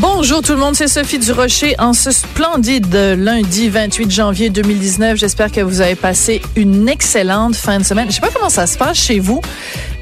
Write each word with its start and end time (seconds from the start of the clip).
Bonjour 0.00 0.42
tout 0.42 0.52
le 0.52 0.58
monde, 0.58 0.74
c'est 0.74 0.88
Sophie 0.88 1.20
Durocher 1.20 1.76
en 1.78 1.92
ce 1.92 2.10
splendide 2.10 2.92
lundi 3.16 3.68
28 3.68 4.10
janvier 4.10 4.50
2019. 4.50 5.16
J'espère 5.16 5.52
que 5.52 5.60
vous 5.60 5.80
avez 5.80 5.94
passé 5.94 6.42
une 6.56 6.88
excellente 6.88 7.54
fin 7.54 7.78
de 7.78 7.84
semaine. 7.84 8.08
Je 8.08 8.16
sais 8.16 8.20
pas 8.20 8.30
comment 8.34 8.50
ça 8.50 8.66
se 8.66 8.76
passe 8.76 8.96
chez 8.96 9.20
vous, 9.20 9.40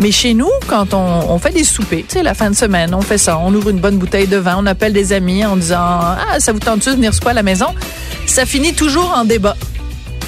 mais 0.00 0.10
chez 0.10 0.32
nous, 0.32 0.48
quand 0.66 0.94
on, 0.94 1.38
fait 1.38 1.50
des 1.50 1.64
soupers, 1.64 2.04
tu 2.08 2.14
sais, 2.14 2.22
la 2.22 2.32
fin 2.32 2.48
de 2.48 2.56
semaine, 2.56 2.94
on 2.94 3.02
fait 3.02 3.18
ça, 3.18 3.38
on 3.38 3.52
ouvre 3.52 3.68
une 3.68 3.80
bonne 3.80 3.98
bouteille 3.98 4.28
de 4.28 4.38
vin, 4.38 4.56
on 4.58 4.64
appelle 4.64 4.94
des 4.94 5.12
amis 5.12 5.44
en 5.44 5.56
disant 5.56 5.78
ah 5.78 6.38
ça 6.38 6.52
vous 6.52 6.60
tente-tu 6.60 6.90
de 6.90 6.94
venir 6.94 7.12
souper 7.12 7.30
à 7.30 7.34
la 7.34 7.42
maison, 7.42 7.66
ça 8.26 8.46
finit 8.46 8.72
toujours 8.72 9.12
en 9.14 9.24
débat 9.26 9.56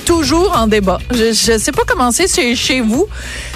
toujours 0.04 0.56
en 0.56 0.66
débat. 0.66 0.98
Je 1.10 1.52
ne 1.52 1.58
sais 1.58 1.72
pas 1.72 1.82
comment 1.86 2.12
c'est 2.12 2.54
chez 2.54 2.80
vous, 2.80 3.06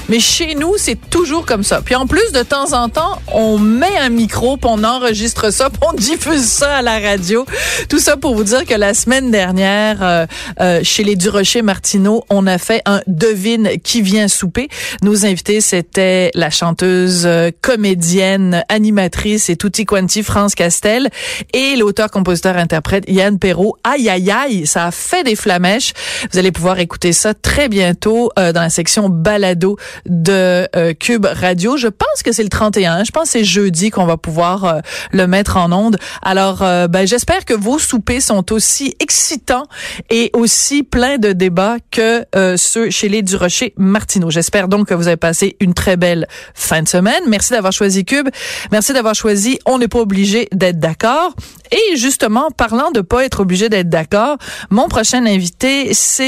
mais 0.08 0.20
chez 0.20 0.54
nous, 0.54 0.74
c'est 0.78 0.98
toujours 1.10 1.44
comme 1.44 1.62
ça. 1.62 1.82
Puis 1.82 1.94
en 1.94 2.06
plus, 2.06 2.32
de 2.32 2.42
temps 2.42 2.72
en 2.72 2.88
temps, 2.88 3.20
on 3.32 3.58
met 3.58 3.96
un 3.98 4.08
micro, 4.08 4.56
puis 4.56 4.70
on 4.72 4.82
enregistre 4.82 5.52
ça, 5.52 5.68
puis 5.70 5.80
on 5.82 5.92
diffuse 5.92 6.44
ça 6.44 6.76
à 6.76 6.82
la 6.82 6.98
radio. 6.98 7.44
Tout 7.88 7.98
ça 7.98 8.16
pour 8.16 8.34
vous 8.34 8.44
dire 8.44 8.64
que 8.64 8.74
la 8.74 8.94
semaine 8.94 9.30
dernière, 9.30 10.02
euh, 10.02 10.26
euh, 10.60 10.80
chez 10.82 11.04
les 11.04 11.14
Durocher 11.14 11.62
Martineau, 11.62 12.24
on 12.30 12.46
a 12.46 12.58
fait 12.58 12.80
un 12.86 13.02
devine 13.06 13.72
qui 13.82 14.00
vient 14.00 14.28
souper. 14.28 14.68
Nos 15.02 15.26
invités, 15.26 15.60
c'était 15.60 16.30
la 16.34 16.50
chanteuse, 16.50 17.24
euh, 17.26 17.50
comédienne, 17.60 18.64
animatrice 18.68 19.50
et 19.50 19.56
tutti 19.56 19.84
quanti 19.84 20.22
France 20.22 20.54
Castel 20.54 21.10
et 21.52 21.76
l'auteur, 21.76 22.10
compositeur, 22.10 22.56
interprète 22.56 23.04
Yann 23.08 23.38
Perrault. 23.38 23.76
Aïe 23.84 24.08
aïe 24.08 24.30
aïe, 24.30 24.66
ça 24.66 24.86
a 24.86 24.90
fait 24.90 25.22
des 25.22 25.36
flamèches. 25.36 25.92
Allez 26.38 26.52
pouvoir 26.52 26.78
écouter 26.78 27.12
ça 27.12 27.34
très 27.34 27.68
bientôt 27.68 28.30
dans 28.36 28.52
la 28.60 28.70
section 28.70 29.08
balado 29.08 29.76
de 30.06 30.68
euh, 30.76 30.94
Cube 30.94 31.26
Radio. 31.26 31.76
Je 31.76 31.88
pense 31.88 32.22
que 32.24 32.32
c'est 32.32 32.42
le 32.42 32.48
31. 32.48 33.04
Je 33.04 33.10
pense 33.10 33.24
que 33.24 33.28
c'est 33.30 33.44
jeudi 33.44 33.90
qu'on 33.90 34.06
va 34.06 34.16
pouvoir 34.16 34.64
euh, 34.64 34.80
le 35.12 35.26
mettre 35.26 35.56
en 35.56 35.72
onde. 35.72 35.96
Alors, 36.22 36.62
euh, 36.62 36.88
ben, 36.88 37.06
j'espère 37.06 37.44
que 37.44 37.54
vos 37.54 37.78
soupers 37.78 38.22
sont 38.22 38.52
aussi 38.52 38.94
excitants 39.00 39.66
et 40.10 40.30
aussi 40.34 40.82
pleins 40.82 41.18
de 41.18 41.32
débats 41.32 41.76
que 41.90 42.24
ceux 42.56 42.90
chez 42.90 43.08
les 43.08 43.22
Durocher 43.22 43.74
Martineau. 43.76 44.30
J'espère 44.30 44.68
donc 44.68 44.88
que 44.88 44.94
vous 44.94 45.08
avez 45.08 45.16
passé 45.16 45.56
une 45.60 45.74
très 45.74 45.96
belle 45.96 46.26
fin 46.54 46.82
de 46.82 46.88
semaine. 46.88 47.22
Merci 47.28 47.52
d'avoir 47.52 47.72
choisi 47.72 48.04
Cube. 48.04 48.28
Merci 48.70 48.92
d'avoir 48.92 49.14
choisi 49.14 49.58
On 49.66 49.78
n'est 49.78 49.88
pas 49.88 50.00
obligé 50.00 50.48
d'être 50.52 50.78
d'accord. 50.78 51.34
Et 51.70 51.96
justement, 51.96 52.50
parlant 52.50 52.90
de 52.90 53.00
pas 53.00 53.24
être 53.24 53.40
obligé 53.40 53.68
d'être 53.68 53.88
d'accord, 53.88 54.38
mon 54.70 54.88
prochain 54.88 55.26
invité, 55.26 55.92
c'est 55.92 56.27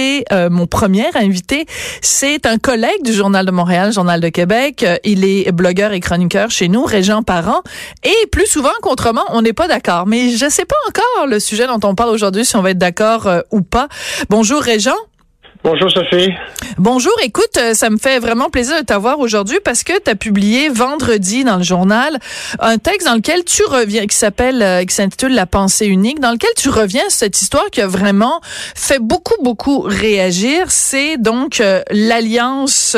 mon 0.51 0.67
premier 0.67 1.07
invité, 1.15 1.67
c'est 2.01 2.47
un 2.47 2.59
collègue 2.59 3.03
du 3.05 3.13
Journal 3.13 3.47
de 3.47 3.51
Montréal, 3.51 3.93
Journal 3.93 4.21
de 4.21 4.29
Québec. 4.29 4.83
Euh, 4.83 4.97
il 5.05 5.25
est 5.25 5.51
blogueur 5.53 5.93
et 5.93 6.01
chroniqueur 6.01 6.51
chez 6.51 6.69
nous, 6.69 6.85
Régent 6.85 7.23
Parent. 7.23 7.63
Et 8.05 8.27
plus 8.29 8.47
souvent 8.47 8.71
qu'autrement, 8.83 9.25
on 9.31 9.43
n'est 9.43 9.53
pas 9.53 9.69
d'accord. 9.69 10.07
Mais 10.07 10.31
je 10.31 10.49
sais 10.49 10.65
pas 10.65 10.77
encore 10.89 11.27
le 11.27 11.41
sujet 11.41 11.67
dont 11.67 11.81
on 11.85 11.95
parle 11.95 12.11
aujourd'hui, 12.11 12.45
si 12.45 12.57
on 12.57 12.63
va 12.63 12.71
être 12.71 12.79
d'accord 12.79 13.27
euh, 13.27 13.41
ou 13.51 13.63
pas. 13.63 13.89
Bonjour 14.29 14.61
Régent. 14.61 14.97
Bonjour 15.63 15.91
Sophie. 15.91 16.31
Bonjour, 16.79 17.13
écoute, 17.23 17.59
euh, 17.59 17.75
ça 17.75 17.91
me 17.91 17.99
fait 17.99 18.19
vraiment 18.19 18.49
plaisir 18.49 18.81
de 18.81 18.85
t'avoir 18.85 19.19
aujourd'hui 19.19 19.59
parce 19.63 19.83
que 19.83 19.93
tu 20.03 20.11
as 20.11 20.15
publié 20.15 20.71
vendredi 20.71 21.45
dans 21.45 21.59
le 21.59 21.63
journal 21.63 22.19
un 22.61 22.79
texte 22.79 23.07
dans 23.07 23.17
lequel 23.17 23.45
tu 23.45 23.63
reviens, 23.65 24.07
qui 24.07 24.17
s'appelle, 24.17 24.63
euh, 24.63 24.85
qui 24.85 24.95
s'intitule 24.95 25.35
La 25.35 25.45
pensée 25.45 25.87
unique, 25.87 26.19
dans 26.19 26.33
lequel 26.33 26.49
tu 26.57 26.71
reviens 26.71 27.03
sur 27.11 27.19
cette 27.19 27.43
histoire 27.43 27.67
qui 27.71 27.83
a 27.83 27.87
vraiment 27.87 28.41
fait 28.75 29.01
beaucoup, 29.01 29.35
beaucoup 29.43 29.81
réagir. 29.81 30.71
C'est 30.71 31.19
donc 31.19 31.61
euh, 31.61 31.83
l'Alliance, 31.91 32.97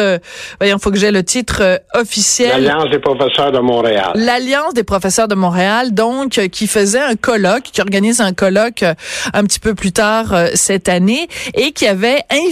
voyons, 0.60 0.78
faut 0.78 0.92
que 0.92 0.98
j'ai 0.98 1.10
le 1.10 1.24
titre 1.24 1.82
officiel. 1.94 2.62
L'Alliance 2.62 2.90
des 2.90 3.00
professeurs 3.00 3.50
de 3.50 3.58
Montréal. 3.58 4.12
L'Alliance 4.14 4.74
des 4.74 4.84
professeurs 4.84 5.26
de 5.26 5.34
Montréal, 5.34 5.94
donc, 5.94 6.40
qui 6.52 6.68
faisait 6.68 7.00
un 7.00 7.16
colloque, 7.16 7.64
qui 7.72 7.80
organise 7.80 8.20
un 8.20 8.32
colloque 8.32 8.84
un 9.32 9.44
petit 9.44 9.58
peu 9.58 9.74
plus 9.74 9.90
tard 9.90 10.32
cette 10.54 10.88
année 10.88 11.26
et 11.54 11.72
qui 11.72 11.88
avait 11.88 12.22
invité 12.30 12.51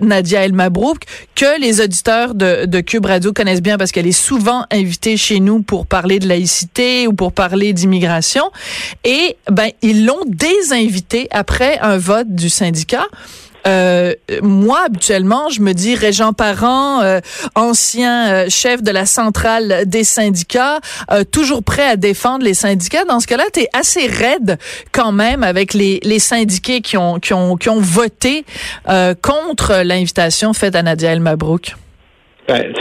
Nadia 0.00 0.44
El 0.44 0.52
Mabrouk, 0.52 0.98
que 1.34 1.60
les 1.60 1.80
auditeurs 1.80 2.34
de, 2.34 2.66
de 2.66 2.80
Cube 2.80 3.06
Radio 3.06 3.32
connaissent 3.32 3.62
bien 3.62 3.78
parce 3.78 3.92
qu'elle 3.92 4.06
est 4.06 4.12
souvent 4.12 4.64
invitée 4.70 5.16
chez 5.16 5.40
nous 5.40 5.62
pour 5.62 5.86
parler 5.86 6.18
de 6.18 6.28
laïcité 6.28 7.06
ou 7.06 7.12
pour 7.12 7.32
parler 7.32 7.72
d'immigration. 7.72 8.44
Et 9.04 9.36
ben 9.50 9.70
ils 9.82 10.04
l'ont 10.04 10.24
désinvité 10.26 11.28
après 11.30 11.78
un 11.80 11.98
vote 11.98 12.34
du 12.34 12.48
syndicat. 12.48 13.06
Euh, 13.68 14.14
moi, 14.42 14.80
habituellement, 14.86 15.48
je 15.50 15.60
me 15.60 15.72
dis 15.72 15.94
Régent 15.94 16.32
Parent, 16.32 17.02
euh, 17.02 17.20
ancien 17.54 18.28
euh, 18.28 18.46
chef 18.48 18.82
de 18.82 18.90
la 18.90 19.06
centrale 19.06 19.82
des 19.86 20.04
syndicats, 20.04 20.80
toujours 21.32 21.62
prêt 21.62 21.86
à 21.86 21.96
défendre 21.96 22.44
les 22.44 22.54
syndicats. 22.54 23.04
Dans 23.04 23.20
ce 23.20 23.26
cas-là, 23.26 23.44
tu 23.52 23.60
es 23.60 23.68
assez 23.72 24.06
raide 24.06 24.58
quand 24.92 25.12
même 25.12 25.42
avec 25.42 25.74
les, 25.74 26.00
les 26.02 26.18
syndiqués 26.18 26.80
qui 26.80 26.96
ont, 26.96 27.18
qui 27.18 27.34
ont, 27.34 27.56
qui 27.56 27.68
ont 27.68 27.80
voté 27.80 28.44
contre 29.22 29.82
l'invitation 29.84 30.52
faite 30.52 30.74
à 30.74 30.82
Nadia 30.82 31.12
El 31.12 31.20
Mabrouk. 31.20 31.74
Ben, 32.46 32.72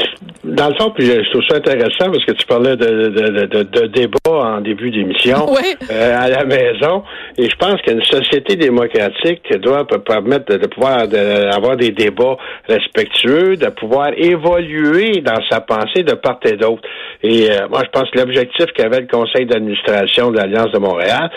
dans 0.43 0.69
le 0.69 0.75
fond, 0.75 0.91
puis 0.91 1.05
je 1.05 1.29
trouve 1.29 1.43
ça 1.47 1.57
intéressant 1.57 2.11
parce 2.11 2.25
que 2.25 2.31
tu 2.31 2.45
parlais 2.47 2.75
de, 2.75 3.09
de, 3.09 3.45
de, 3.45 3.63
de 3.63 3.87
débat 3.87 4.17
en 4.25 4.61
début 4.61 4.89
d'émission 4.89 5.45
euh, 5.91 6.17
à 6.17 6.29
la 6.29 6.45
maison. 6.45 7.03
Et 7.37 7.49
je 7.49 7.55
pense 7.55 7.81
qu'une 7.81 8.03
société 8.03 8.55
démocratique 8.55 9.43
doit 9.59 9.85
permettre 9.85 10.57
de, 10.57 10.67
pouvoir 10.67 11.05
avoir 11.53 11.75
des 11.77 11.91
débats 11.91 12.37
respectueux, 12.67 13.57
de 13.57 13.67
pouvoir 13.67 14.09
évoluer 14.17 15.21
dans 15.21 15.39
sa 15.49 15.61
pensée 15.61 16.03
de 16.03 16.13
part 16.13 16.39
et 16.45 16.55
d'autre. 16.55 16.81
Et 17.23 17.49
euh, 17.51 17.67
moi, 17.69 17.81
je 17.83 17.89
pense 17.89 18.09
que 18.11 18.17
l'objectif 18.19 18.65
qu'avait 18.75 19.01
le 19.01 19.07
conseil 19.07 19.45
d'administration 19.45 20.31
de 20.31 20.37
l'Alliance 20.37 20.71
de 20.71 20.79
Montréal, 20.79 21.29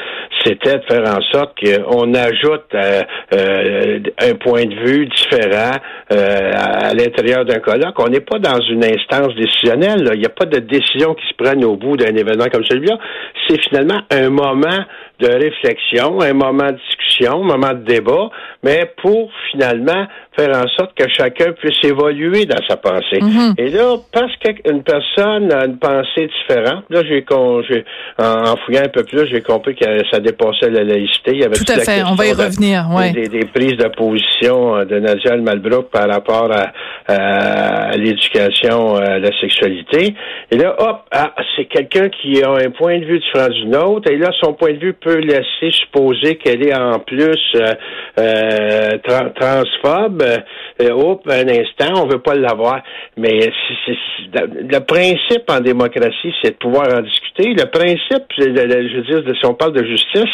c'était 0.45 0.79
de 0.79 0.85
faire 0.89 1.03
en 1.03 1.21
sorte 1.33 1.53
qu'on 1.59 2.15
ajoute 2.15 2.65
euh, 2.75 3.99
un 4.23 4.35
point 4.35 4.65
de 4.65 4.75
vue 4.87 5.07
différent 5.07 5.77
à 6.11 6.95
l'intérieur 6.95 7.45
d'un 7.45 7.61
colloque. 7.61 7.99
On 7.99 8.09
n'est 8.09 8.21
pas 8.21 8.39
dans 8.39 8.61
une 8.70 8.84
instance 8.84 9.34
décisionnelle. 9.34 10.10
Il 10.14 10.20
n'y 10.20 10.26
a 10.26 10.31
pas 10.31 10.47
de 10.47 10.58
décision 10.58 11.14
qui 11.14 11.26
se 11.28 11.34
prenne 11.36 11.64
au 11.64 11.76
bout 11.76 11.97
d'un 11.97 12.14
événement 12.14 12.47
comme 12.53 12.64
celui-là. 12.64 12.98
C'est 13.48 13.60
finalement 13.62 14.00
un 14.10 14.31
moment 14.31 14.84
de 15.20 15.28
réflexion, 15.28 16.20
un 16.20 16.32
moment 16.32 16.70
de 16.72 16.78
discussion, 16.88 17.42
un 17.42 17.47
moment 17.47 17.75
de 17.75 17.84
débat, 17.84 18.31
mais 18.62 18.91
pour 19.03 19.31
finalement 19.50 20.06
faire 20.36 20.50
en 20.56 20.69
sorte 20.78 20.94
que 20.97 21.04
chacun 21.08 21.53
puisse 21.53 21.78
évoluer 21.84 22.47
dans 22.47 22.62
sa 22.69 22.76
pensée. 22.76 23.20
Mhm. 23.20 23.54
Et 23.58 23.69
là, 23.69 23.97
parce 24.12 24.32
qu'une 24.36 24.82
personne 24.82 25.53
a 25.53 25.66
une 25.66 25.78
pensée 25.78 26.28
différente, 26.38 26.84
là, 26.88 27.03
j'ai, 27.04 27.25
en, 27.32 28.56
fouillant 28.64 28.84
un 28.84 28.88
peu 28.88 29.04
plus, 29.04 29.26
j'ai 29.26 29.42
compris 29.42 29.75
que 29.75 29.84
ça 30.10 30.20
dépassait 30.20 30.70
la 30.70 30.84
laïcité. 30.84 31.32
Il 31.32 31.41
y 31.41 31.44
avait 31.44 31.56
Tout 31.56 31.72
à 31.72 31.81
fait, 31.81 32.02
on 32.04 32.14
va 32.14 32.26
y 32.26 32.32
revenir, 32.32 32.87
ouais. 32.97 33.12
Des, 33.12 33.44
prises 33.47 33.76
de 33.76 33.88
position 33.88 34.76
euh, 34.76 34.84
de 34.84 34.98
Nadia 34.98 35.37
Malbrook 35.37 35.91
par 35.91 36.08
rapport 36.08 36.50
à, 36.52 37.97
l'éducation, 37.97 38.97
à 38.97 39.19
la 39.19 39.31
sexualité. 39.41 40.14
Et 40.50 40.56
là, 40.56 40.75
hop, 40.78 41.00
ah, 41.10 41.34
c'est 41.56 41.64
quelqu'un 41.64 42.08
qui 42.08 42.42
a 42.42 42.50
un 42.50 42.70
point 42.70 42.98
de 42.98 43.04
vue 43.04 43.19
différent 43.19 43.48
du 43.48 43.66
nôtre, 43.66 44.10
et 44.10 44.16
là, 44.16 44.31
son 44.41 44.52
point 44.54 44.72
de 44.72 44.78
vue 44.78 44.94
peut 44.94 45.09
laisser 45.16 45.71
supposer 45.71 46.37
qu'elle 46.37 46.66
est 46.66 46.75
en 46.75 46.98
plus 47.00 47.38
euh, 47.54 47.75
euh 48.19 48.98
transphobe. 49.34 50.22
Hop, 50.81 51.28
un 51.28 51.48
instant, 51.48 52.03
on 52.03 52.06
veut 52.06 52.21
pas 52.21 52.34
l'avoir. 52.34 52.82
Mais 53.16 53.50
le 54.32 54.79
principe 54.79 55.50
en 55.50 55.61
démocratie, 55.61 56.35
c'est 56.43 56.52
de 56.52 56.56
pouvoir 56.56 56.88
en 56.94 57.02
discuter. 57.02 57.55
Le 57.55 57.67
principe, 57.67 58.25
je 58.38 58.44
veux 58.44 59.23
dire, 59.23 59.35
si 59.38 59.46
on 59.46 59.55
parle 59.55 59.73
de 59.73 59.85
justice, 59.85 60.31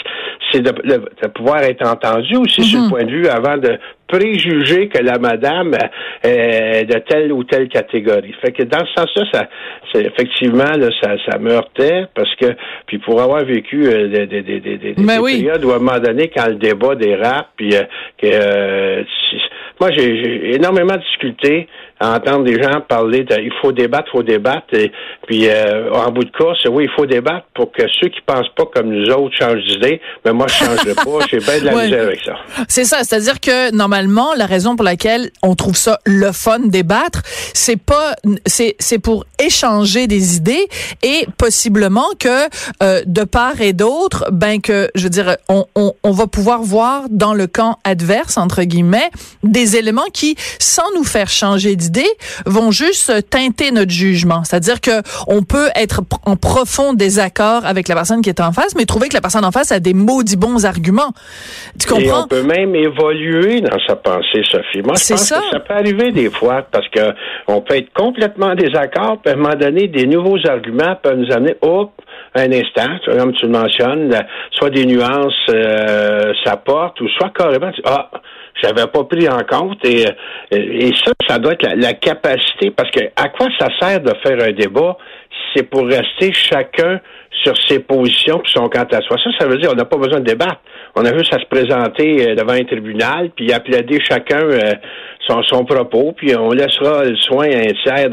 c'est 0.52 0.62
de, 0.62 1.28
pouvoir 1.28 1.62
être 1.62 1.86
entendu 1.86 2.36
aussi 2.36 2.62
sur 2.62 2.80
le 2.80 2.86
mm-hmm. 2.86 2.90
point 2.90 3.04
de 3.04 3.10
vue 3.10 3.28
avant 3.28 3.56
de 3.56 3.78
préjuger 4.06 4.88
que 4.88 5.02
la 5.02 5.18
madame 5.18 5.76
est 6.22 6.84
de 6.84 6.98
telle 7.00 7.32
ou 7.32 7.44
telle 7.44 7.68
catégorie. 7.68 8.34
Fait 8.40 8.52
que 8.52 8.62
dans 8.62 8.84
ce 8.86 8.92
sens-là, 8.94 9.24
ça, 9.32 9.48
c'est 9.92 10.06
effectivement, 10.06 10.76
là, 10.78 10.88
ça, 11.02 11.16
ça 11.28 11.38
me 11.38 11.50
heurtait 11.50 12.06
parce 12.14 12.34
que, 12.36 12.46
puis 12.86 12.98
pour 12.98 13.20
avoir 13.20 13.44
vécu 13.44 13.86
euh, 13.86 14.08
des, 14.08 14.26
des, 14.26 14.42
des, 14.42 14.60
des, 14.60 14.78
des 14.78 14.94
périodes 14.94 15.64
où 15.64 15.70
à 15.72 15.76
un 15.76 15.78
moment 15.78 15.98
donné, 15.98 16.30
quand 16.34 16.46
le 16.46 16.56
débat 16.56 16.94
dérape, 16.94 17.48
puis 17.56 17.74
euh, 17.74 17.82
que 18.18 18.26
euh, 18.26 19.02
moi 19.80 19.90
j'ai 19.92 20.54
énormément 20.54 20.94
de 20.94 21.02
difficultés 22.00 22.26
entendre 22.26 22.44
des 22.44 22.60
gens 22.62 22.80
parler 22.80 23.24
de 23.24 23.34
il 23.40 23.52
faut 23.60 23.72
débattre, 23.72 24.08
il 24.12 24.18
faut 24.18 24.22
débattre, 24.22 24.74
et 24.74 24.92
puis 25.26 25.48
euh, 25.48 25.92
en 25.92 26.10
bout 26.10 26.24
de 26.24 26.30
course, 26.30 26.58
oui, 26.70 26.84
il 26.84 26.90
faut 26.94 27.06
débattre 27.06 27.46
pour 27.54 27.72
que 27.72 27.82
ceux 28.00 28.08
qui 28.08 28.20
pensent 28.26 28.48
pas 28.56 28.64
comme 28.74 28.88
nous 28.88 29.10
autres 29.10 29.34
changent 29.36 29.64
d'idée, 29.64 30.00
mais 30.24 30.32
moi 30.32 30.46
je 30.48 30.54
changerai 30.54 30.94
pas, 30.94 31.26
j'ai 31.30 31.38
bien 31.38 31.60
de 31.60 31.64
la 31.64 31.84
misère 31.84 32.02
avec 32.02 32.20
ça. 32.24 32.34
C'est 32.68 32.84
ça, 32.84 32.98
c'est-à-dire 33.02 33.40
que 33.40 33.74
normalement, 33.74 34.34
la 34.36 34.46
raison 34.46 34.76
pour 34.76 34.84
laquelle 34.84 35.30
on 35.42 35.54
trouve 35.54 35.76
ça 35.76 35.98
le 36.04 36.32
fun 36.32 36.60
débattre, 36.60 37.22
c'est 37.54 37.80
pas 37.80 38.14
c'est 38.44 38.76
c'est 38.78 38.98
pour 38.98 39.24
échanger 39.38 40.06
des 40.06 40.36
idées 40.36 40.68
et 41.02 41.26
possiblement 41.38 42.08
que 42.18 42.48
euh, 42.82 43.02
de 43.06 43.24
part 43.24 43.60
et 43.60 43.72
d'autre, 43.72 44.26
ben 44.32 44.60
que 44.60 44.90
je 44.94 45.04
veux 45.04 45.10
dire 45.10 45.36
on, 45.48 45.64
on, 45.74 45.94
on 46.02 46.10
va 46.10 46.26
pouvoir 46.26 46.62
voir 46.62 47.04
dans 47.10 47.34
le 47.34 47.46
camp 47.46 47.78
adverse 47.84 48.36
entre 48.36 48.62
guillemets 48.64 49.10
des 49.42 49.76
éléments 49.76 50.10
qui 50.12 50.36
sans 50.58 50.90
nous 50.94 51.04
faire 51.04 51.28
changer 51.28 51.76
d'idée 51.76 51.85
vont 52.46 52.70
juste 52.70 53.30
teinter 53.30 53.70
notre 53.70 53.90
jugement. 53.90 54.44
C'est-à-dire 54.44 54.80
que 54.80 55.02
on 55.26 55.42
peut 55.42 55.68
être 55.74 56.02
en 56.24 56.36
profond 56.36 56.94
désaccord 56.94 57.64
avec 57.64 57.88
la 57.88 57.94
personne 57.94 58.22
qui 58.22 58.28
est 58.28 58.40
en 58.40 58.52
face, 58.52 58.74
mais 58.76 58.84
trouver 58.84 59.08
que 59.08 59.14
la 59.14 59.20
personne 59.20 59.44
en 59.44 59.52
face 59.52 59.72
a 59.72 59.80
des 59.80 59.94
maudits 59.94 60.36
bons 60.36 60.64
arguments. 60.64 61.12
Tu 61.78 61.86
comprends? 61.86 62.02
Et 62.02 62.12
on 62.12 62.28
peut 62.28 62.42
même 62.42 62.74
évoluer 62.74 63.60
dans 63.60 63.78
sa 63.86 63.96
pensée, 63.96 64.42
Sophie. 64.50 64.82
Moi, 64.82 64.94
je 64.96 65.12
pense 65.12 65.22
ça. 65.22 65.40
que 65.40 65.50
ça 65.52 65.60
peut 65.60 65.74
arriver 65.74 66.12
des 66.12 66.30
fois 66.30 66.66
parce 66.70 66.88
que 66.88 67.12
on 67.46 67.60
peut 67.60 67.76
être 67.76 67.92
complètement 67.94 68.46
en 68.46 68.54
désaccord, 68.54 69.18
puis 69.22 69.32
à 69.32 69.34
un 69.34 69.38
moment 69.38 69.54
donné, 69.54 69.88
des 69.88 70.06
nouveaux 70.06 70.38
arguments 70.46 70.96
peuvent 71.02 71.18
nous 71.18 71.32
amener, 71.32 71.56
hop, 71.62 71.92
un 72.36 72.52
instant, 72.52 72.98
comme 73.04 73.32
tu 73.34 73.46
le 73.46 73.52
mentionnes, 73.52 74.14
soit 74.52 74.70
des 74.70 74.86
nuances, 74.86 75.34
euh, 75.48 76.32
ou 77.00 77.08
soit 77.08 77.30
carrément, 77.30 77.70
ah, 77.84 78.10
j'avais 78.62 78.86
pas 78.86 79.04
pris 79.04 79.28
en 79.28 79.42
compte. 79.44 79.84
Et, 79.84 80.04
et 80.50 80.92
ça, 81.04 81.12
ça 81.28 81.38
doit 81.38 81.52
être 81.52 81.68
la, 81.76 81.94
capacité, 81.94 82.70
parce 82.70 82.90
que 82.90 83.04
à 83.16 83.28
quoi 83.28 83.48
ça 83.58 83.68
sert 83.80 84.00
de 84.00 84.12
faire 84.22 84.42
un 84.42 84.52
débat 84.52 84.96
c'est 85.54 85.64
pour 85.64 85.86
rester 85.86 86.32
chacun 86.32 87.00
sur 87.42 87.56
ses 87.68 87.80
positions 87.80 88.38
qui 88.40 88.52
sont 88.52 88.68
quant 88.68 88.86
à 88.90 89.00
soi. 89.02 89.16
Ça, 89.22 89.30
ça 89.38 89.46
veut 89.46 89.58
dire 89.58 89.70
qu'on 89.70 89.76
n'a 89.76 89.84
pas 89.84 89.96
besoin 89.96 90.20
de 90.20 90.24
débattre. 90.24 90.60
On 90.94 91.04
a 91.04 91.16
juste 91.16 91.32
à 91.34 91.38
se 91.38 91.46
présenter 91.46 92.30
euh, 92.30 92.34
devant 92.34 92.52
un 92.52 92.64
tribunal, 92.64 93.30
puis 93.34 93.52
applaudir 93.52 94.00
chacun 94.02 94.40
euh, 94.40 94.74
son, 95.26 95.42
son, 95.42 95.64
propos, 95.64 96.12
puis 96.16 96.34
on 96.36 96.50
laissera 96.52 97.04
le 97.04 97.16
soin 97.16 97.48
à 97.50 97.58
un 97.58 97.72
tiers 97.82 98.10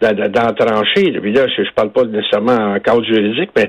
d'en 0.00 0.52
trancher. 0.54 1.12
Puis 1.20 1.32
là, 1.32 1.46
je, 1.48 1.62
ne 1.62 1.66
parle 1.74 1.90
pas 1.90 2.04
nécessairement 2.04 2.74
en 2.74 2.78
cadre 2.78 3.04
juridique, 3.04 3.50
mais 3.56 3.68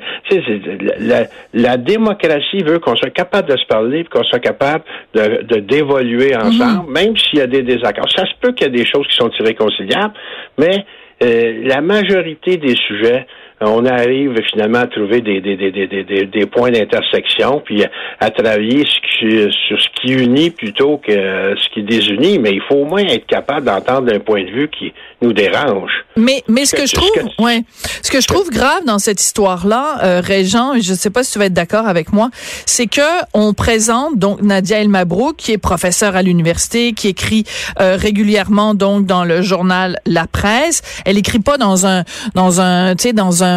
la, 0.99 1.23
la, 1.53 1.77
démocratie 1.77 2.63
veut 2.63 2.79
qu'on 2.79 2.95
soit 2.95 3.09
capable 3.09 3.49
de 3.49 3.57
se 3.57 3.65
parler, 3.65 4.03
puis 4.03 4.09
qu'on 4.09 4.23
soit 4.23 4.39
capable 4.39 4.83
de 5.13 5.59
d'évoluer 5.59 6.31
mm-hmm. 6.31 6.47
ensemble, 6.47 6.91
même 6.91 7.17
s'il 7.17 7.39
y 7.39 7.41
a 7.41 7.47
des 7.47 7.63
désaccords. 7.63 8.09
Ça 8.11 8.25
se 8.25 8.33
peut 8.39 8.53
qu'il 8.53 8.67
y 8.67 8.69
a 8.69 8.73
des 8.73 8.85
choses 8.85 9.07
qui 9.07 9.15
sont 9.15 9.31
irréconciliables, 9.39 10.13
mais 10.57 10.85
euh, 11.23 11.61
la 11.63 11.81
majorité 11.81 12.57
des 12.57 12.75
sujets 12.75 13.25
on 13.65 13.85
arrive 13.85 14.35
finalement 14.51 14.79
à 14.79 14.87
trouver 14.87 15.21
des, 15.21 15.41
des, 15.41 15.55
des, 15.55 15.71
des, 15.71 16.25
des 16.25 16.45
points 16.45 16.71
d'intersection, 16.71 17.61
puis 17.63 17.83
à, 18.19 18.29
travailler 18.29 18.83
sur 18.85 19.79
ce 19.81 19.87
qui 20.01 20.13
unit 20.13 20.49
plutôt 20.49 20.97
que 20.97 21.11
ce 21.11 21.69
qui 21.73 21.83
désunit, 21.83 22.39
mais 22.39 22.51
il 22.51 22.61
faut 22.67 22.75
au 22.75 22.85
moins 22.85 23.03
être 23.03 23.25
capable 23.25 23.65
d'entendre 23.65 24.13
un 24.13 24.19
point 24.19 24.43
de 24.43 24.51
vue 24.51 24.69
qui 24.69 24.93
nous 25.21 25.33
dérange. 25.33 25.91
Mais, 26.17 26.43
mais 26.47 26.65
ce 26.65 26.75
que, 26.75 26.85
je 26.85 26.93
trouve, 26.93 27.09
ouais, 27.39 27.61
ce 28.01 28.11
que 28.11 28.21
je 28.21 28.27
trouve 28.27 28.49
grave 28.49 28.83
dans 28.85 28.99
cette 28.99 29.21
histoire-là, 29.21 29.99
euh, 30.03 30.21
Régent, 30.21 30.73
je 30.79 30.91
ne 30.91 30.97
sais 30.97 31.09
pas 31.09 31.23
si 31.23 31.33
tu 31.33 31.39
vas 31.39 31.45
être 31.45 31.53
d'accord 31.53 31.87
avec 31.87 32.11
moi, 32.11 32.29
c'est 32.65 32.87
que 32.87 33.01
on 33.33 33.53
présente 33.53 34.17
donc 34.17 34.41
Nadia 34.41 34.79
El 34.79 34.89
Mabrouk, 34.89 35.37
qui 35.37 35.51
est 35.53 35.57
professeure 35.57 36.15
à 36.15 36.21
l'université, 36.21 36.93
qui 36.93 37.07
écrit 37.07 37.45
euh, 37.79 37.97
régulièrement 37.99 38.73
donc 38.73 39.05
dans 39.05 39.23
le 39.23 39.41
journal 39.41 39.99
La 40.05 40.27
Presse. 40.27 40.81
Elle 41.05 41.17
écrit 41.17 41.39
pas 41.39 41.57
dans 41.57 41.85
un, 41.85 42.03
dans 42.33 42.61
un, 42.61 42.95
tu 42.95 43.03
sais, 43.03 43.13
dans 43.13 43.43
un 43.43 43.54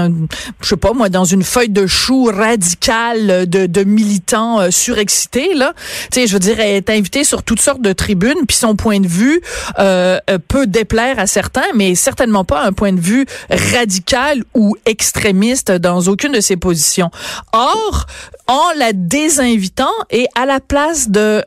je 0.61 0.69
sais 0.69 0.77
pas 0.77 0.93
moi, 0.93 1.09
dans 1.09 1.25
une 1.25 1.43
feuille 1.43 1.69
de 1.69 1.87
chou 1.87 2.31
radicale 2.33 3.49
de, 3.49 3.67
de 3.67 3.85
militants 3.85 4.61
euh, 4.61 4.71
surexcités 4.71 5.55
là. 5.55 5.73
Tu 6.11 6.21
sais, 6.21 6.27
je 6.27 6.33
veux 6.33 6.39
dire, 6.39 6.61
elle 6.61 6.77
est 6.77 6.91
invitée 6.91 7.25
sur 7.25 7.43
toutes 7.43 7.61
sortes 7.61 7.83
de 7.83 7.93
tribunes, 7.93 8.47
puis 8.47 8.57
son 8.57 8.77
point 8.77 9.01
de 9.01 9.07
vue 9.07 9.41
euh, 9.79 10.19
euh, 10.31 10.39
peut 10.47 10.67
déplaire 10.67 11.19
à 11.19 11.27
certains, 11.27 11.67
mais 11.75 11.95
certainement 11.95 12.45
pas 12.45 12.63
un 12.63 12.73
point 12.73 12.93
de 12.93 13.01
vue 13.01 13.27
radical 13.51 14.45
ou 14.55 14.77
extrémiste 14.87 15.71
dans 15.73 16.01
aucune 16.03 16.33
de 16.33 16.41
ses 16.41 16.57
positions. 16.57 17.11
Or, 17.53 18.07
en 18.47 18.73
la 18.77 18.93
désinvitant 18.93 19.93
et 20.11 20.27
à 20.35 20.47
la 20.47 20.61
place 20.61 21.11
de 21.11 21.45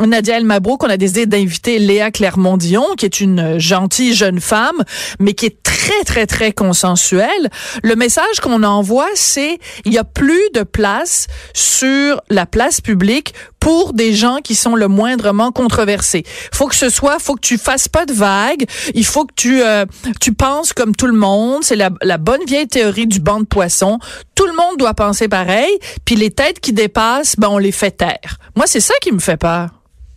Nadia 0.00 0.38
El 0.38 0.44
Mabrouk, 0.44 0.82
on 0.82 0.88
a 0.88 0.96
décidé 0.96 1.26
d'inviter 1.26 1.78
Léa 1.78 2.10
Clermont-Dion, 2.10 2.94
qui 2.96 3.04
est 3.04 3.20
une 3.20 3.58
gentille 3.58 4.14
jeune 4.14 4.40
femme, 4.40 4.82
mais 5.20 5.34
qui 5.34 5.46
est 5.46 5.62
très, 5.62 6.02
très, 6.04 6.26
très 6.26 6.52
consensuelle. 6.52 7.50
Le 7.82 7.94
message 7.94 8.40
qu'on 8.40 8.62
envoie, 8.62 9.08
c'est 9.14 9.58
il 9.84 9.92
y 9.92 9.98
a 9.98 10.04
plus 10.04 10.50
de 10.54 10.62
place 10.62 11.26
sur 11.52 12.22
la 12.30 12.46
place 12.46 12.80
publique 12.80 13.34
pour 13.62 13.92
des 13.92 14.12
gens 14.12 14.38
qui 14.42 14.56
sont 14.56 14.74
le 14.74 14.88
moindrement 14.88 15.52
controversés. 15.52 16.24
Faut 16.52 16.66
que 16.66 16.74
ce 16.74 16.90
soit, 16.90 17.20
faut 17.20 17.36
que 17.36 17.46
tu 17.46 17.58
fasses 17.58 17.86
pas 17.86 18.06
de 18.06 18.12
vagues. 18.12 18.66
Il 18.92 19.04
faut 19.04 19.24
que 19.24 19.34
tu 19.36 19.62
euh, 19.62 19.86
tu 20.20 20.34
penses 20.34 20.72
comme 20.72 20.96
tout 20.96 21.06
le 21.06 21.12
monde. 21.12 21.62
C'est 21.62 21.76
la, 21.76 21.90
la 22.02 22.18
bonne 22.18 22.44
vieille 22.44 22.66
théorie 22.66 23.06
du 23.06 23.20
banc 23.20 23.38
de 23.38 23.46
poissons. 23.46 24.00
Tout 24.34 24.46
le 24.46 24.52
monde 24.54 24.78
doit 24.78 24.94
penser 24.94 25.28
pareil. 25.28 25.70
Puis 26.04 26.16
les 26.16 26.32
têtes 26.32 26.58
qui 26.58 26.72
dépassent, 26.72 27.36
ben 27.38 27.50
on 27.50 27.58
les 27.58 27.70
fait 27.70 27.92
taire. 27.92 28.38
Moi, 28.56 28.66
c'est 28.66 28.80
ça 28.80 28.94
qui 29.00 29.12
me 29.12 29.20
fait 29.20 29.36
peur. 29.36 29.68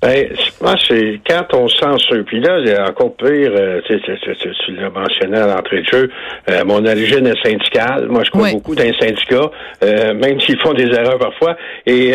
Ben, 0.02 0.28
moi, 0.62 0.76
c'est 0.88 1.20
quand 1.28 1.54
on 1.54 1.70
censure. 1.70 2.24
Puis 2.26 2.40
là, 2.40 2.60
encore 2.88 3.16
pire, 3.16 3.52
euh, 3.56 3.82
tu, 3.88 4.00
tu, 4.02 4.72
l'as 4.74 4.90
mentionné 4.90 5.38
à 5.38 5.48
l'entrée 5.48 5.82
de 5.82 5.88
jeu, 5.88 6.10
euh, 6.50 6.64
mon 6.66 6.86
origine 6.86 7.26
est 7.26 7.44
syndicale. 7.44 8.08
Moi, 8.10 8.24
je 8.24 8.30
crois 8.30 8.52
beaucoup 8.52 8.76
dans 8.76 8.84
les 8.84 8.96
syndicats, 9.00 9.50
euh, 9.84 10.14
même 10.14 10.40
s'ils 10.42 10.60
font 10.60 10.74
des 10.74 10.88
erreurs 10.88 11.18
parfois. 11.18 11.56
Et 11.88 12.14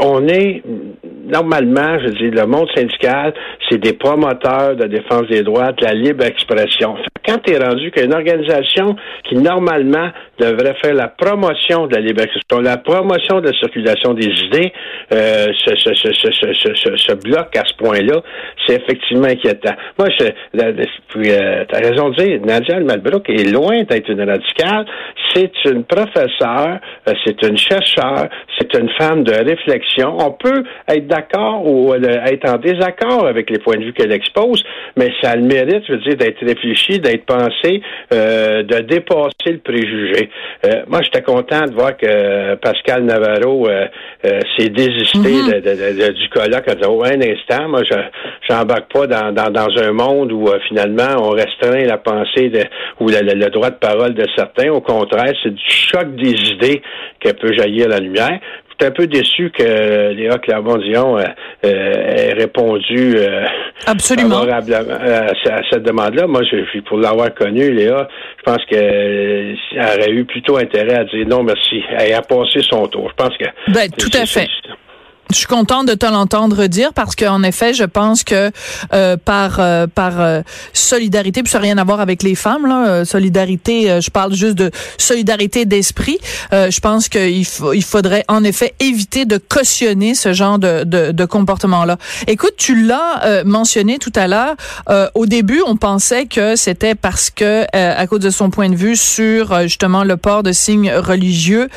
on 0.00 0.26
est, 0.28 0.62
normalement, 1.26 1.98
je 2.00 2.08
dis, 2.08 2.30
le 2.30 2.46
monde 2.46 2.68
syndical, 2.74 3.32
c'est 3.68 3.78
des 3.78 3.92
promoteurs 3.92 4.76
de 4.76 4.86
défense 4.86 5.28
des 5.28 5.42
droits, 5.42 5.72
de 5.72 5.84
la 5.84 5.94
libre 5.94 6.24
expression. 6.24 6.96
Quand 7.26 7.38
tu 7.38 7.52
es 7.52 7.58
rendu 7.58 7.90
qu'une 7.90 8.14
organisation 8.14 8.96
qui, 9.24 9.36
normalement, 9.36 10.10
devrait 10.38 10.74
faire 10.82 10.94
la 10.94 11.08
promotion 11.08 11.86
de 11.86 11.94
la 11.94 12.00
libre 12.00 12.22
expression, 12.22 12.60
la 12.60 12.76
promotion 12.76 13.40
de 13.40 13.48
la 13.48 13.58
circulation 13.58 14.14
des 14.14 14.26
idées, 14.26 14.72
se, 15.10 15.85
se, 15.94 16.12
se, 16.12 16.30
se, 16.30 16.96
se 16.96 17.12
bloque 17.14 17.56
à 17.56 17.64
ce 17.64 17.74
point-là, 17.76 18.22
c'est 18.66 18.76
effectivement 18.82 19.28
inquiétant. 19.28 19.74
Moi, 19.98 20.08
je, 20.18 20.26
euh, 20.26 21.64
tu 21.68 21.74
as 21.74 21.78
raison 21.78 22.10
de 22.10 22.16
dire, 22.16 22.40
Nadia 22.44 22.80
Malbrook 22.80 23.28
est 23.30 23.50
loin 23.50 23.82
d'être 23.84 24.08
une 24.10 24.22
radicale. 24.22 24.86
C'est 25.34 25.52
une 25.64 25.84
professeure, 25.84 26.78
euh, 27.08 27.12
c'est 27.24 27.42
une 27.42 27.58
chercheure, 27.58 28.28
c'est 28.58 28.74
une 28.74 28.88
femme 28.98 29.24
de 29.24 29.32
réflexion. 29.32 30.16
On 30.18 30.30
peut 30.30 30.64
être 30.88 31.06
d'accord 31.06 31.66
ou 31.66 31.92
euh, 31.92 31.98
être 31.98 32.48
en 32.48 32.56
désaccord 32.58 33.26
avec 33.26 33.50
les 33.50 33.58
points 33.58 33.76
de 33.76 33.84
vue 33.84 33.92
qu'elle 33.92 34.12
expose, 34.12 34.62
mais 34.96 35.12
ça 35.20 35.30
a 35.30 35.36
le 35.36 35.42
mérite, 35.42 35.82
je 35.86 35.92
veux 35.92 35.98
dire, 35.98 36.16
d'être 36.16 36.44
réfléchi, 36.44 36.98
d'être 36.98 37.26
pensé, 37.26 37.82
euh, 38.12 38.62
de 38.62 38.80
dépasser 38.80 39.52
le 39.52 39.58
préjugé. 39.58 40.30
Euh, 40.64 40.82
moi, 40.88 41.00
j'étais 41.02 41.22
content 41.22 41.66
de 41.66 41.74
voir 41.74 41.96
que 41.96 42.54
Pascal 42.56 43.04
Navarro 43.04 43.68
s'est 44.56 44.68
désisté 44.68 45.18
mm-hmm. 45.18 45.60
De, 45.74 46.12
du 46.12 46.28
colloque. 46.28 46.68
A 46.68 46.74
dit, 46.74 46.82
oh, 46.88 47.02
un 47.04 47.20
instant, 47.20 47.68
moi, 47.68 47.82
je 47.84 47.94
j'embarque 48.48 48.92
pas 48.92 49.06
dans, 49.06 49.32
dans, 49.32 49.50
dans, 49.50 49.68
un 49.78 49.92
monde 49.92 50.32
où 50.32 50.48
finalement 50.68 51.16
on 51.18 51.30
restreint 51.30 51.84
la 51.84 51.98
pensée 51.98 52.48
de, 52.48 52.64
ou 53.00 53.08
le 53.08 53.50
droit 53.50 53.70
de 53.70 53.76
parole 53.76 54.14
de 54.14 54.26
certains. 54.36 54.70
Au 54.70 54.80
contraire, 54.80 55.32
c'est 55.42 55.54
du 55.54 55.64
choc 55.68 56.14
des 56.16 56.34
idées 56.52 56.82
qu'elle 57.20 57.36
peut 57.36 57.52
jaillir 57.52 57.88
la 57.88 57.98
lumière 57.98 58.38
suis 58.78 58.88
un 58.88 58.90
peu 58.90 59.06
déçu 59.06 59.50
que 59.50 60.12
Léa 60.12 60.38
Clermont-Dion 60.38 61.18
euh, 61.18 61.24
euh, 61.64 61.68
ait 61.68 62.32
répondu 62.34 63.14
euh, 63.16 63.44
Absolument. 63.86 64.40
favorablement 64.40 64.94
à, 64.94 65.60
cette 65.70 65.82
demande-là. 65.82 66.26
Moi, 66.26 66.42
je, 66.44 66.80
pour 66.80 66.98
l'avoir 66.98 67.34
connue, 67.34 67.72
Léa, 67.72 68.08
je 68.38 68.42
pense 68.42 68.64
qu'elle 68.66 69.56
aurait 69.76 70.10
eu 70.10 70.24
plutôt 70.24 70.56
intérêt 70.56 70.94
à 70.94 71.04
dire 71.04 71.26
non, 71.26 71.42
merci. 71.42 71.82
Elle 71.98 72.14
a 72.14 72.22
passé 72.22 72.60
son 72.62 72.86
tour. 72.86 73.10
Je 73.10 73.24
pense 73.24 73.36
que... 73.36 73.44
Ben, 73.72 73.88
tout 73.90 74.10
à 74.14 74.26
fait. 74.26 74.48
Je 75.30 75.38
suis 75.38 75.46
contente 75.46 75.88
de 75.88 75.94
te 75.94 76.06
l'entendre 76.06 76.66
dire 76.66 76.92
parce 76.92 77.16
qu'en 77.16 77.42
effet, 77.42 77.74
je 77.74 77.82
pense 77.82 78.22
que 78.22 78.52
euh, 78.94 79.16
par 79.16 79.56
euh, 79.58 79.88
par 79.92 80.20
euh, 80.20 80.42
solidarité, 80.72 81.42
puis 81.42 81.50
ça 81.50 81.58
n'a 81.58 81.62
rien 81.62 81.78
à 81.78 81.84
voir 81.84 82.00
avec 82.00 82.22
les 82.22 82.36
femmes 82.36 82.66
là, 82.66 83.04
solidarité, 83.04 84.00
je 84.00 84.10
parle 84.10 84.34
juste 84.34 84.54
de 84.54 84.70
solidarité 84.98 85.64
d'esprit. 85.64 86.18
je 86.52 86.80
pense 86.80 87.08
qu'il 87.08 87.44
il 87.74 87.82
faudrait 87.82 88.24
en 88.28 88.44
effet 88.44 88.74
éviter 88.78 89.24
de 89.24 89.38
cautionner 89.38 90.14
ce 90.14 90.32
genre 90.32 90.60
de 90.60 90.84
de, 90.84 91.10
de 91.10 91.24
comportement 91.24 91.84
là. 91.84 91.96
Écoute, 92.28 92.54
tu 92.56 92.84
l'as 92.86 93.42
mentionné 93.44 93.98
tout 93.98 94.12
à 94.14 94.28
l'heure. 94.28 94.54
au 95.14 95.26
début, 95.26 95.62
on 95.66 95.76
pensait 95.76 96.26
que 96.26 96.54
c'était 96.54 96.94
parce 96.94 97.30
que 97.30 97.66
à 97.72 98.06
cause 98.06 98.20
de 98.20 98.30
son 98.30 98.50
point 98.50 98.70
de 98.70 98.76
vue 98.76 98.96
sur 98.96 99.62
justement 99.62 100.04
le 100.04 100.16
port 100.16 100.44
de 100.44 100.52
signes 100.52 100.92
religieux 100.92 101.68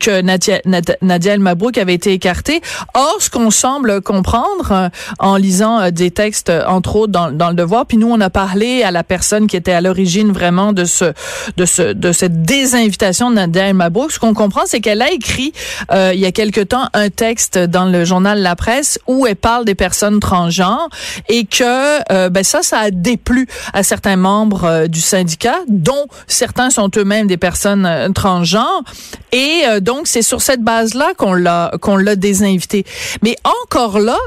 que 0.00 0.20
Nadia, 0.22 0.60
Nadia 1.02 1.34
El 1.34 1.40
Mabrouk 1.40 1.78
avait 1.78 1.94
été 1.94 2.12
écartée. 2.12 2.60
Or, 2.98 3.16
ce 3.20 3.28
qu'on 3.28 3.50
semble 3.50 4.00
comprendre 4.00 4.72
euh, 4.72 4.88
en 5.18 5.36
lisant 5.36 5.80
euh, 5.80 5.90
des 5.90 6.10
textes, 6.10 6.50
entre 6.66 6.96
autres 6.96 7.12
dans, 7.12 7.30
dans, 7.30 7.50
le 7.50 7.54
Devoir, 7.54 7.84
puis 7.84 7.98
nous, 7.98 8.10
on 8.10 8.18
a 8.22 8.30
parlé 8.30 8.82
à 8.84 8.90
la 8.90 9.04
personne 9.04 9.48
qui 9.48 9.56
était 9.56 9.72
à 9.72 9.82
l'origine 9.82 10.32
vraiment 10.32 10.72
de 10.72 10.86
ce, 10.86 11.12
de 11.58 11.66
ce, 11.66 11.92
de 11.92 12.12
cette 12.12 12.40
désinvitation 12.40 13.28
de 13.28 13.34
Nadia 13.34 13.70
Mabrouk. 13.74 14.12
Ce 14.12 14.18
qu'on 14.18 14.32
comprend, 14.32 14.62
c'est 14.64 14.80
qu'elle 14.80 15.02
a 15.02 15.12
écrit 15.12 15.52
il 15.92 16.18
y 16.18 16.24
a 16.24 16.32
quelque 16.32 16.62
temps 16.62 16.88
un 16.94 17.10
texte 17.10 17.58
dans 17.58 17.84
le 17.84 18.04
journal 18.06 18.40
La 18.40 18.56
Presse 18.56 18.98
où 19.06 19.26
elle 19.26 19.36
parle 19.36 19.66
des 19.66 19.74
personnes 19.74 20.20
transgenres 20.20 20.88
et 21.28 21.44
que 21.44 22.28
ben 22.28 22.44
ça, 22.44 22.62
ça 22.62 22.78
a 22.78 22.90
déplu 22.90 23.46
à 23.72 23.82
certains 23.82 24.16
membres 24.16 24.86
du 24.86 25.00
syndicat, 25.00 25.56
dont 25.68 26.06
certains 26.26 26.70
sont 26.70 26.90
eux-mêmes 26.96 27.26
des 27.26 27.36
personnes 27.36 28.12
transgenres. 28.14 28.84
Et 29.32 29.62
donc, 29.80 30.06
c'est 30.06 30.22
sur 30.22 30.40
cette 30.40 30.62
base-là 30.62 31.12
qu'on 31.16 31.34
l'a 31.34 31.72
qu'on 31.80 31.96
l'a 31.96 32.16
désinvité. 32.16 32.85
Mais 33.22 33.36
encore 33.44 33.98
là, 33.98 34.18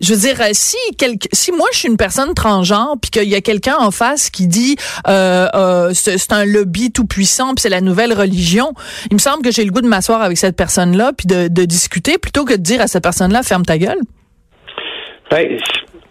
je 0.00 0.12
veux 0.12 0.20
dire, 0.20 0.36
si 0.52 0.76
quelque, 0.96 1.28
si 1.32 1.50
moi 1.50 1.66
je 1.72 1.78
suis 1.78 1.88
une 1.88 1.96
personne 1.96 2.32
transgenre, 2.34 2.94
puis 3.00 3.10
qu'il 3.10 3.28
y 3.28 3.34
a 3.34 3.40
quelqu'un 3.40 3.76
en 3.78 3.90
face 3.90 4.30
qui 4.30 4.46
dit 4.46 4.76
euh, 5.08 5.48
euh, 5.54 5.90
c'est 5.92 6.32
un 6.32 6.44
lobby 6.44 6.92
tout 6.92 7.06
puissant, 7.06 7.54
puis 7.54 7.62
c'est 7.62 7.68
la 7.68 7.80
nouvelle 7.80 8.12
religion, 8.12 8.72
il 9.10 9.14
me 9.14 9.18
semble 9.18 9.42
que 9.42 9.50
j'ai 9.50 9.64
le 9.64 9.72
goût 9.72 9.80
de 9.80 9.88
m'asseoir 9.88 10.22
avec 10.22 10.38
cette 10.38 10.56
personne-là, 10.56 11.12
puis 11.16 11.26
de, 11.26 11.48
de 11.48 11.64
discuter, 11.64 12.18
plutôt 12.18 12.44
que 12.44 12.52
de 12.52 12.62
dire 12.62 12.80
à 12.80 12.86
cette 12.86 13.02
personne-là 13.02 13.42
ferme 13.42 13.64
ta 13.64 13.78
gueule. 13.78 13.98
Ben, 15.30 15.58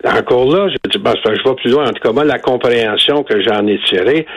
encore 0.05 0.45
là, 0.51 0.69
je, 0.69 0.77
je 0.93 1.49
vais 1.49 1.55
plus 1.55 1.71
loin. 1.71 1.85
En 1.87 1.91
tout 1.91 2.01
cas, 2.01 2.11
moi, 2.11 2.23
la 2.23 2.39
compréhension 2.39 3.23
que 3.23 3.41
j'en 3.41 3.65
ai 3.67 3.79
tirée, 3.89 4.27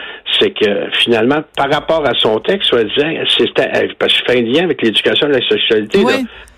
c'est 0.41 0.51
que 0.51 0.89
finalement, 1.03 1.41
par 1.55 1.71
rapport 1.71 2.03
à 2.07 2.13
son 2.17 2.39
texte, 2.39 2.69
soit 2.69 2.83
disant, 2.83 3.09
c'était 3.37 3.69
parce 3.99 4.13
que 4.13 4.19
je 4.19 4.33
fais 4.33 4.39
un 4.39 4.43
lien 4.43 4.63
avec 4.63 4.81
l'éducation 4.81 5.27
et 5.27 5.33
la 5.33 5.47
sexualité. 5.47 5.99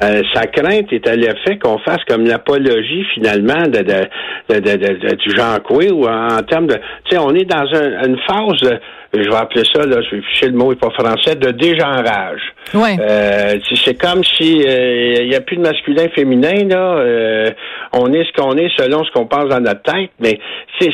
Euh, 0.03 0.21
sa 0.33 0.47
crainte 0.47 0.91
est 0.91 1.07
à 1.07 1.15
l'effet 1.15 1.57
qu'on 1.59 1.77
fasse 1.79 2.03
comme 2.07 2.25
l'apologie 2.25 3.05
finalement 3.13 3.67
de, 3.67 3.79
de, 3.79 4.59
de, 4.59 5.15
du 5.15 5.35
genre 5.35 5.61
queer 5.63 5.95
ou 5.95 6.07
en, 6.07 6.41
termes 6.43 6.67
de, 6.67 6.75
tu 7.05 7.11
sais, 7.11 7.17
on 7.17 7.33
est 7.35 7.45
dans 7.45 7.65
une 7.65 8.17
phase 8.27 8.59
de 8.61 8.79
je 9.13 9.29
vais 9.29 9.35
appeler 9.35 9.63
ça, 9.71 9.85
là, 9.85 10.01
je 10.01 10.15
vais 10.15 10.21
ficher 10.23 10.47
le 10.47 10.53
mot, 10.53 10.71
n'est 10.71 10.79
pas 10.79 10.89
français, 10.89 11.35
de 11.35 11.51
dégenrage. 11.51 12.41
Ouais. 12.73 12.97
Euh, 12.99 13.55
c'est 13.83 13.99
comme 13.99 14.23
si 14.23 14.57
il 14.57 14.67
euh, 14.67 15.25
n'y 15.27 15.35
a 15.35 15.41
plus 15.41 15.57
de 15.57 15.61
masculin 15.61 16.07
féminin 16.15 16.67
là. 16.67 16.97
Euh, 16.97 17.51
on 17.91 18.11
est 18.13 18.25
ce 18.25 18.41
qu'on 18.41 18.57
est 18.57 18.69
selon 18.77 19.03
ce 19.03 19.11
qu'on 19.11 19.27
pense 19.27 19.49
dans 19.49 19.59
notre 19.59 19.83
tête, 19.83 20.09
mais 20.19 20.39
c'est 20.79 20.89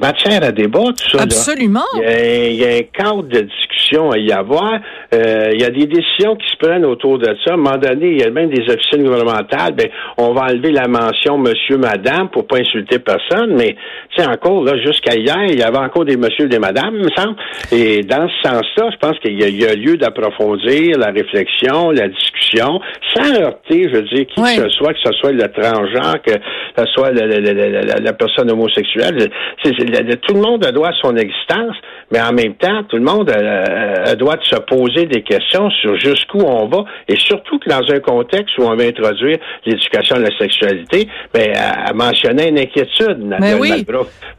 matière 0.00 0.42
à 0.42 0.52
débat 0.52 0.84
tout 0.84 1.10
ça. 1.10 1.22
Absolument. 1.22 1.80
Il 1.96 2.54
y, 2.54 2.64
a 2.64 2.76
un 2.76 2.82
cadre 2.82 3.24
de 3.24 3.40
discussion 3.40 4.10
à 4.10 4.18
y 4.18 4.32
avoir. 4.32 4.80
Euh, 5.14 5.50
il 5.52 5.60
y 5.60 5.64
a 5.64 5.70
des 5.70 5.86
décisions 5.86 6.36
qui 6.36 6.48
se 6.50 6.56
prennent 6.56 6.84
autour 6.84 7.18
de 7.18 7.26
ça. 7.44 7.50
À 7.50 7.54
un 7.54 7.56
moment 7.56 7.76
donné, 7.76 8.12
il 8.12 8.20
y 8.20 8.24
a 8.24 8.30
même 8.30 8.48
des 8.48 8.62
officines 8.72 9.04
gouvernementales. 9.04 9.74
Ben, 9.74 9.88
on 10.16 10.32
va 10.32 10.44
enlever 10.44 10.72
la 10.72 10.88
mention 10.88 11.36
Monsieur, 11.36 11.76
Madame 11.76 12.30
pour 12.30 12.46
pas 12.46 12.58
insulter 12.58 12.98
personne. 12.98 13.54
Mais 13.56 13.76
c'est 14.16 14.26
encore 14.26 14.64
là 14.64 14.78
jusqu'à 14.78 15.14
hier, 15.14 15.44
il 15.48 15.58
y 15.58 15.62
avait 15.62 15.78
encore 15.78 16.04
des 16.04 16.16
Monsieur 16.16 16.46
et 16.46 16.48
des 16.48 16.58
Madame, 16.58 16.96
me 17.10 17.22
semble. 17.22 17.36
Et 17.72 18.02
dans 18.02 18.28
ce 18.28 18.48
sens-là, 18.48 18.90
je 18.92 18.96
pense 18.96 19.18
qu'il 19.18 19.40
y, 19.40 19.64
a 19.64 19.74
lieu 19.74 19.96
d'approfondir 19.96 20.98
la 20.98 21.10
réflexion, 21.10 21.90
la 21.90 22.08
discussion, 22.08 22.80
sans 23.14 23.34
heurter, 23.34 23.88
je 23.88 23.96
veux 23.96 24.02
dire, 24.02 24.26
qui 24.26 24.40
que 24.40 24.62
ce 24.62 24.68
soit, 24.70 24.94
que 24.94 25.00
ce 25.04 25.12
soit 25.12 25.32
le 25.32 25.48
transgenre, 25.48 26.22
que 26.22 26.32
ce 26.76 26.86
soit 26.92 27.10
la, 27.12 28.12
personne 28.12 28.50
homosexuelle. 28.50 29.30
tout 29.62 30.34
le 30.34 30.40
monde 30.40 30.60
doit 30.72 30.92
son 31.00 31.16
existence, 31.16 31.76
mais 32.10 32.20
en 32.20 32.32
même 32.32 32.54
temps, 32.54 32.82
tout 32.88 32.96
le 32.96 33.02
monde 33.02 33.30
euh, 33.30 34.14
doit 34.16 34.36
se 34.42 34.56
poser 34.56 35.06
des 35.06 35.22
questions 35.22 35.70
sur 35.70 35.96
jusqu'où 35.96 36.40
on 36.40 36.66
va, 36.66 36.84
et 37.08 37.16
surtout 37.16 37.58
que 37.58 37.68
dans 37.68 37.82
un 37.92 38.00
contexte 38.00 38.56
où 38.58 38.62
on 38.62 38.74
va 38.74 38.84
introduire 38.84 39.38
l'éducation 39.64 40.16
de 40.16 40.22
la 40.22 40.38
sexualité, 40.38 41.08
ben, 41.32 41.52
à, 41.56 41.92
mentionner 41.92 42.48
une 42.48 42.58
inquiétude, 42.58 43.18
mais 43.40 43.54
oui. 43.54 43.84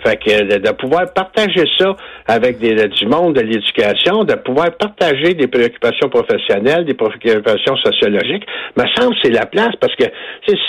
Fait 0.03 0.17
que 0.17 0.57
de, 0.57 0.71
pouvoir 0.71 1.13
partager 1.13 1.65
ça 1.77 1.95
avec 2.27 2.59
des, 2.61 2.87
du 2.87 3.05
monde 3.07 3.35
de 3.35 3.41
l'éducation, 3.41 4.23
de 4.23 4.35
pouvoir 4.35 4.71
partager 4.77 5.33
des 5.33 5.47
préoccupations 5.47 6.09
professionnelles, 6.09 6.85
des 6.85 6.93
préoccupations 6.93 7.75
sociologiques, 7.77 8.45
me 8.77 8.85
semble 8.95 9.15
c'est 9.21 9.31
la 9.31 9.45
place 9.45 9.75
parce 9.79 9.95
que 9.95 10.05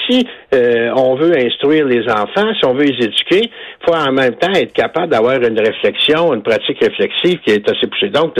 si 0.08 0.26
euh, 0.54 0.90
on 0.96 1.14
veut 1.14 1.36
instruire 1.36 1.86
les 1.86 2.02
enfants, 2.10 2.52
si 2.58 2.64
on 2.64 2.74
veut 2.74 2.84
les 2.84 3.06
éduquer, 3.06 3.42
il 3.44 3.84
faut 3.86 3.94
en 3.94 4.12
même 4.12 4.34
temps 4.34 4.52
être 4.52 4.72
capable 4.72 5.08
d'avoir 5.08 5.36
une 5.36 5.58
réflexion, 5.58 6.34
une 6.34 6.42
pratique 6.42 6.78
réflexive 6.80 7.38
qui 7.44 7.52
est 7.52 7.68
assez 7.70 7.86
poussée. 7.86 8.08
Donc, 8.08 8.34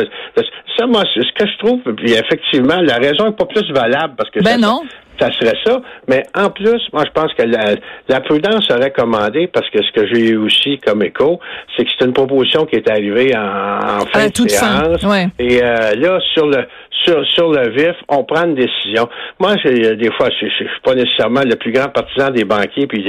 ça, 0.77 0.87
moi, 0.87 1.03
ce 1.15 1.21
que 1.21 1.47
je 1.47 1.59
trouve, 1.59 1.81
puis 1.95 2.13
effectivement, 2.13 2.81
la 2.81 2.97
raison 2.97 3.27
n'est 3.27 3.37
pas 3.37 3.47
plus 3.47 3.71
valable 3.73 4.15
parce 4.17 4.31
que 4.31 4.41
ben 4.41 4.59
non 4.59 4.83
ça 5.23 5.31
serait 5.39 5.57
ça. 5.65 5.81
Mais 6.09 6.23
en 6.35 6.51
plus, 6.51 6.81
moi, 6.93 7.05
je 7.05 7.11
pense 7.13 7.33
que 7.35 7.43
la, 7.43 8.21
prudence 8.21 8.65
serait 8.67 8.91
commandée 8.91 9.47
parce 9.47 9.69
que 9.71 9.83
ce 9.83 9.93
que 9.93 10.07
j'ai 10.07 10.31
eu 10.31 10.37
aussi 10.37 10.79
comme 10.79 11.03
écho, 11.03 11.41
c'est 11.77 11.85
que 11.85 11.91
c'est 11.97 12.05
une 12.05 12.13
proposition 12.13 12.67
qui 12.67 12.77
est 12.77 12.91
arrivée 12.91 13.33
en, 13.37 14.05
fin 14.13 14.27
de 14.27 14.49
séance. 14.49 15.05
Et 15.39 15.63
euh, 15.63 15.95
là, 15.95 16.19
sur 16.35 16.47
le 16.47 16.67
sur, 17.05 17.27
sur 17.27 17.51
le 17.51 17.71
vif, 17.71 17.97
on 18.09 18.25
prend 18.25 18.45
une 18.45 18.55
décision. 18.55 19.09
Moi, 19.41 19.55
des 19.65 20.11
fois, 20.17 20.29
je, 20.39 20.47
ne 20.47 20.51
suis 20.51 20.67
pas 20.85 20.95
nécessairement 20.95 21.43
le 21.43 21.57
plus 21.57 21.73
grand 21.73 21.89
partisan 21.89 22.31
des 22.31 22.45
banquiers 22.45 22.87
puis 22.87 23.03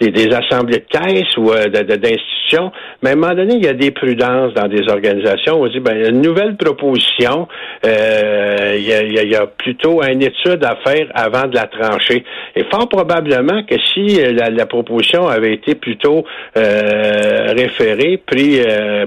des, 0.00 0.10
des, 0.10 0.34
assemblées 0.34 0.78
de 0.78 0.98
caisse 0.98 1.36
ou 1.36 1.50
euh, 1.50 1.66
d'institutions, 1.66 2.72
mais 3.02 3.10
à 3.10 3.12
un 3.12 3.16
moment 3.16 3.34
donné, 3.34 3.54
il 3.54 3.64
y 3.64 3.68
a 3.68 3.72
des 3.72 3.90
prudences 3.90 4.52
dans 4.54 4.68
des 4.68 4.88
organisations. 4.88 5.60
On 5.60 5.68
dit, 5.68 5.80
ben, 5.80 5.96
une 5.96 6.20
nouvelle 6.20 6.56
proposition, 6.56 7.48
euh, 7.86 8.76
il, 8.76 9.30
y 9.30 9.36
a, 9.36 9.46
plutôt 9.46 10.02
une 10.02 10.22
étude 10.22 10.64
à 10.64 10.76
faire 10.84 11.06
avant 11.14 11.46
de 11.46 11.54
la 11.54 11.66
trancher. 11.66 12.24
Et 12.56 12.64
fort 12.64 12.88
probablement 12.88 13.62
que 13.62 13.76
si 13.94 14.20
euh, 14.20 14.32
la, 14.32 14.66
proposition 14.66 15.28
avait 15.28 15.54
été 15.54 15.74
plutôt 15.74 16.24
euh, 16.56 17.52
référée, 17.56 18.20
pris 18.24 18.60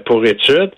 pour 0.05 0.25
étude, 0.25 0.71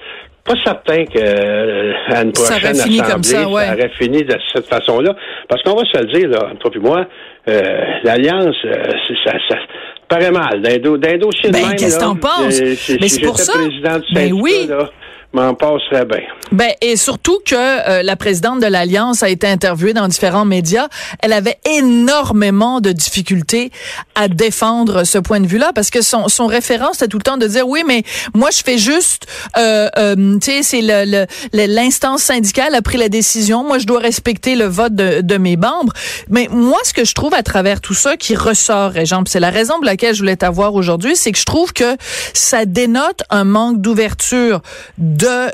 pas 0.46 0.54
certain 0.64 1.06
que 1.06 1.18
euh, 1.18 1.94
à 2.08 2.22
une 2.22 2.32
prochaine 2.32 2.68
assemblée, 2.68 3.24
ça, 3.24 3.50
aurait 3.50 3.92
fini 3.98 4.24
de 4.24 4.38
cette 4.54 4.68
façon-là. 4.68 5.16
Parce 5.50 5.64
qu'on 5.64 5.76
va 5.76 5.84
se 5.86 5.98
le 5.98 6.06
dire, 6.06 6.30
là, 6.30 6.54
toi 6.60 6.72
et 6.74 6.80
moi, 6.80 7.06
euh, 7.50 7.62
l'Alliance, 8.04 8.56
euh, 8.66 8.84
ça, 9.26 9.34
ça 9.50 9.58
paraît 10.08 10.32
mal. 10.32 10.62
D'un, 10.62 11.18
dossier 11.18 11.50
ben, 11.50 11.62
de 11.62 11.68
même, 11.68 11.76
qu'est-ce 11.76 11.98
que 11.98 12.04
t'en 12.04 12.16
penses? 12.16 12.62
Mais 12.62 13.08
c'est 13.08 13.26
pour 13.26 13.40
ça. 13.40 13.54
président 13.54 13.98
du 13.98 14.14
ben 14.14 14.34
oui. 14.34 14.68
Là, 14.70 14.90
Ben 16.52 16.72
et 16.82 16.96
surtout 16.96 17.40
que 17.46 17.56
euh, 17.56 18.04
la 18.04 18.16
présidente 18.16 18.60
de 18.60 18.68
l'Alliance 18.68 19.24
a 19.24 19.30
été 19.30 19.48
interviewée 19.48 19.94
dans 19.94 20.08
différents 20.08 20.46
médias, 20.46 20.88
elle 21.20 21.34
avait 21.34 21.58
énormément 21.70 22.82
de 22.82 22.92
difficultés 22.92 23.72
à 24.16 24.28
défendre 24.28 25.04
ce 25.04 25.18
point 25.18 25.40
de 25.40 25.48
vue-là 25.48 25.72
parce 25.74 25.90
que 25.90 26.02
son 26.02 26.28
son 26.28 26.48
référent 26.48 26.90
c'était 26.94 27.08
tout 27.08 27.18
le 27.18 27.24
temps 27.24 27.38
de 27.38 27.48
dire 27.48 27.68
oui 27.68 27.84
mais 27.86 28.04
moi 28.34 28.50
je 28.52 28.62
fais 28.64 28.78
juste 28.78 29.28
euh, 29.58 29.90
euh, 29.98 30.38
tu 30.40 30.52
sais 30.52 30.64
c'est 30.64 30.82
le 30.82 31.26
l'instance 31.52 32.22
syndicale 32.22 32.76
a 32.76 32.82
pris 32.82 32.98
la 32.98 33.10
décision, 33.10 33.64
moi 33.64 33.78
je 33.80 33.86
dois 33.86 34.00
respecter 34.00 34.56
le 34.56 34.66
vote 34.66 34.96
de, 34.96 35.22
de 35.22 35.38
mes 35.38 35.58
membres. 35.58 35.94
Mais 36.30 36.48
moi 36.52 36.80
ce 36.84 36.94
que 36.94 37.06
je 37.06 37.14
trouve 37.14 37.34
à 37.34 37.44
travers 37.44 37.82
tout 37.82 37.94
ça 37.94 38.18
qui 38.18 38.36
ressort, 38.36 38.98
et 38.98 39.06
c'est 39.28 39.40
la 39.40 39.50
raison 39.50 39.76
pour 39.76 39.86
laquelle 39.86 40.14
je 40.14 40.20
voulais 40.20 40.36
t'avoir 40.36 40.74
aujourd'hui, 40.76 41.16
c'est 41.16 41.32
que 41.32 41.40
je 41.40 41.46
trouve 41.46 41.74
que 41.74 41.96
ça 42.34 42.66
dénote 42.66 43.24
un 43.30 43.44
manque 43.44 43.82
d'ouverture 43.82 44.62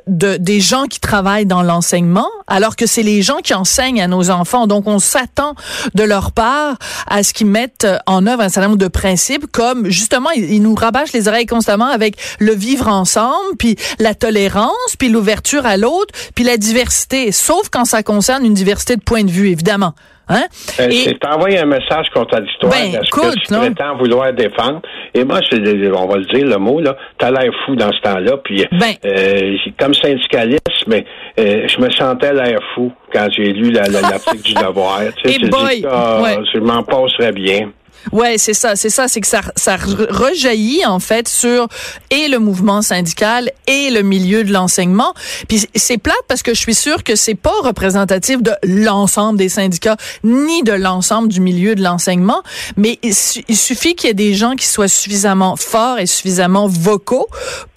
de, 0.08 0.38
des 0.38 0.60
gens 0.60 0.86
qui 0.86 1.00
travaillent 1.00 1.46
dans 1.46 1.64
l'enseignement, 1.64 2.30
alors 2.48 2.76
que 2.76 2.86
c'est 2.86 3.04
les 3.04 3.22
gens 3.22 3.38
qui 3.38 3.54
enseignent 3.54 4.02
à 4.02 4.08
nos 4.08 4.30
enfants. 4.30 4.68
Donc, 4.68 4.88
on 4.88 5.00
s'attend 5.00 5.56
de 5.96 6.04
leur 6.04 6.32
part 6.32 6.78
à 7.08 7.24
ce 7.24 7.34
qu'ils 7.34 7.48
mettent 7.48 7.88
en 8.06 8.28
œuvre 8.28 8.42
un 8.42 8.50
certain 8.50 8.70
nombre 8.70 8.80
de 8.80 8.88
principes, 8.88 9.46
comme 9.52 9.90
justement, 9.90 10.30
ils, 10.32 10.62
nous 10.62 10.76
rabâchent 10.76 11.14
les 11.14 11.28
oreilles 11.28 11.46
constamment 11.46 11.88
avec 11.88 12.18
le 12.40 12.54
vivre 12.54 12.88
ensemble, 12.88 13.58
puis 13.58 13.76
la 14.00 14.16
tolérance, 14.16 14.96
puis 14.98 15.10
l'ouverture 15.10 15.66
à 15.66 15.78
l'autre, 15.78 16.14
puis 16.36 16.44
la 16.44 16.58
diversité, 16.58 17.32
sauf 17.32 17.70
quand 17.70 17.86
ça 17.86 18.04
concerne 18.04 18.46
une 18.46 18.54
diversité 18.54 18.96
de 18.96 19.02
points 19.02 19.24
de 19.24 19.32
vue, 19.32 19.50
évidemment. 19.50 19.94
Hein? 20.30 20.44
Euh, 20.80 20.90
c'est 20.92 21.26
envoyer 21.26 21.60
un 21.60 21.66
message 21.66 22.08
contradictoire 22.14 22.72
ben, 22.72 22.96
à 22.96 23.04
ce 23.04 23.12
que 23.12 23.40
tu 23.40 23.54
prétends 23.54 23.98
vouloir 23.98 24.32
défendre. 24.34 24.82
Et 25.14 25.24
moi, 25.24 25.40
on 25.52 26.08
va 26.08 26.18
le 26.18 26.26
dire, 26.26 26.46
le 26.46 26.58
mot, 26.58 26.80
là, 26.80 26.96
t'as 27.18 27.32
l'air 27.32 27.52
fou 27.66 27.76
dans 27.76 27.92
ce 27.92 28.02
temps-là. 28.02 28.38
Puis, 28.38 28.66
ben. 28.72 28.94
euh, 29.06 29.58
comme 29.80 29.94
syndicaliste, 29.94 30.88
mais 30.88 31.06
euh, 31.40 31.68
je 31.68 31.80
me 31.82 31.90
sentais 31.92 32.34
l'air 32.34 32.60
fou 32.74 32.92
quand 33.14 33.28
j'ai 33.36 33.52
lu 33.52 33.72
l'article 33.72 34.42
du 34.42 34.54
devoir. 34.66 35.02
Tu 35.24 35.34
sais, 35.34 35.48
boy. 35.48 35.86
Ah, 35.90 36.36
je 36.54 36.60
m'en 36.60 36.84
passerais 36.84 37.32
bien. 37.34 37.72
Ouais, 38.12 38.38
c'est 38.38 38.54
ça, 38.54 38.76
c'est 38.76 38.90
ça, 38.90 39.08
c'est 39.08 39.22
que 39.22 39.28
ça, 39.28 39.42
ça 39.56 39.78
rejaillit 39.78 40.86
en 40.86 41.00
fait 41.00 41.28
sur 41.28 41.68
et 42.10 42.28
le 42.28 42.40
mouvement 42.40 42.82
syndical 42.82 43.52
et 43.68 43.90
le 43.90 44.02
milieu 44.02 44.44
de 44.44 44.52
l'enseignement. 44.52 45.14
Puis 45.48 45.68
c'est 45.76 45.98
plate 45.98 46.16
parce 46.28 46.44
que 46.44 46.54
je 46.54 46.60
suis 46.60 46.76
sûre 46.76 47.04
que 47.04 47.16
c'est 47.16 47.36
pas 47.36 47.54
représentatif 47.64 48.42
de 48.42 48.52
l'ensemble 48.64 49.38
des 49.38 49.50
syndicats 49.50 49.98
ni 50.24 50.64
de 50.64 50.74
l'ensemble 50.74 51.28
du 51.28 51.42
milieu 51.42 51.76
de 51.76 51.84
l'enseignement, 51.84 52.42
mais 52.78 53.00
il, 53.04 53.14
suffit 53.14 53.96
qu'il 53.96 54.08
y 54.08 54.12
ait 54.12 54.14
des 54.14 54.34
gens 54.34 54.56
qui 54.56 54.68
soient 54.68 54.88
suffisamment 54.88 55.56
forts 55.56 56.00
et 56.00 56.06
suffisamment 56.06 56.68
vocaux 56.68 57.28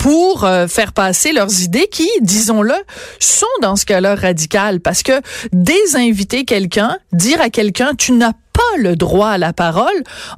pour 0.05 0.45
euh, 0.45 0.67
faire 0.67 0.93
passer 0.93 1.33
leurs 1.33 1.63
idées 1.63 1.89
qui, 1.91 2.07
disons-le, 2.21 2.75
sont 3.21 3.47
dans 3.63 3.75
ce 3.75 3.87
cas-là 3.87 4.15
radicales. 4.15 4.81
Parce 4.81 5.03
que 5.03 5.13
désinviter 5.55 6.45
quelqu'un, 6.45 6.99
dire 7.15 7.41
à 7.41 7.49
quelqu'un, 7.49 7.93
tu 7.97 8.13
n'as 8.13 8.33
pas 8.33 8.79
le 8.79 8.97
droit 8.97 9.29
à 9.29 9.39
la 9.39 9.55
parole 9.55 9.87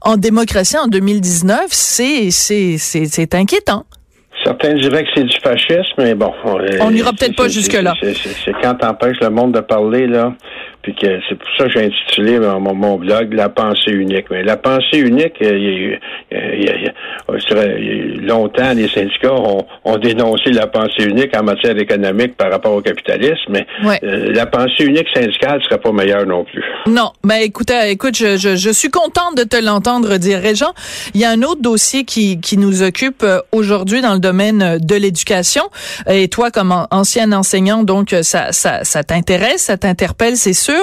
en 0.03 0.19
démocratie 0.19 0.79
en 0.79 0.87
2019, 0.87 1.67
c'est 1.71 2.31
c'est 2.31 2.79
c'est 2.79 3.35
inquiétant. 3.35 3.87
Certains 4.45 4.75
diraient 4.75 5.03
que 5.03 5.11
c'est 5.17 5.25
du 5.25 5.37
fascisme, 5.43 5.95
mais 5.99 6.15
bon. 6.15 6.33
On 6.81 6.93
n'ira 6.93 7.13
peut-être 7.13 7.35
pas 7.35 7.49
jusque-là. 7.49 7.95
C'est 8.01 8.53
quand 8.63 8.75
t'empêches 8.77 9.19
le 9.21 9.31
monde 9.31 9.53
de 9.53 9.61
parler, 9.61 10.07
là. 10.07 10.33
Puis 10.87 10.95
que 10.95 11.19
c'est 11.29 11.35
pour 11.35 11.49
ça 11.59 11.65
que 11.65 11.71
j'ai 11.73 11.87
intitulé 11.87 12.39
mon, 12.39 12.73
mon, 12.73 12.97
blog 12.97 13.33
La 13.33 13.49
pensée 13.49 13.91
unique. 13.91 14.27
Mais 14.31 14.45
la 14.45 14.57
pensée 14.57 14.99
unique, 14.99 15.35
il 15.41 15.99
y 16.31 16.69
a, 16.69 16.93
longtemps, 18.23 18.73
les 18.73 18.87
syndicats 18.87 19.35
ont, 19.35 19.67
ont, 19.85 19.99
dénoncé 19.99 20.53
la 20.53 20.69
pensée 20.69 21.03
unique 21.03 21.37
en 21.37 21.43
matière 21.43 21.77
économique 21.77 22.37
par 22.37 22.53
rapport 22.53 22.73
au 22.73 22.83
capitalisme, 22.83 23.51
mais 23.51 23.67
euh, 24.05 24.33
la 24.33 24.47
pensée 24.47 24.85
unique 24.85 25.09
syndicale 25.13 25.61
serait 25.65 25.81
pas 25.81 25.91
meilleure 25.91 26.25
non 26.25 26.45
plus. 26.45 26.63
Non, 26.87 27.11
mais 27.25 27.47
écoute, 27.47 27.73
écoute, 27.89 28.17
je, 28.17 28.37
je, 28.37 28.55
je 28.55 28.71
suis 28.71 28.91
contente 28.91 29.37
de 29.37 29.43
te 29.43 29.57
l'entendre 29.57 30.19
dire, 30.19 30.41
Régent. 30.41 30.73
Il 31.15 31.21
y 31.21 31.25
a 31.25 31.31
un 31.31 31.43
autre 31.43 31.63
dossier 31.63 32.05
qui, 32.05 32.41
qui 32.41 32.59
nous 32.59 32.85
occupe 32.85 33.25
euh, 33.25 33.41
aujourd'hui 33.51 34.03
dans 34.03 34.15
le 34.15 34.21
domaine 34.21 34.79
de 34.81 34.95
l'éducation. 34.95 35.65
Et 36.09 36.29
toi, 36.29 36.53
comme 36.53 36.87
ancien 36.93 37.33
enseignant, 37.33 37.83
donc 37.83 38.15
ça, 38.23 38.53
ça, 38.53 38.85
ça 38.85 39.03
t'intéresse, 39.03 39.63
ça 39.63 39.77
t'interpelle, 39.77 40.37
c'est 40.37 40.53
sûr. 40.53 40.76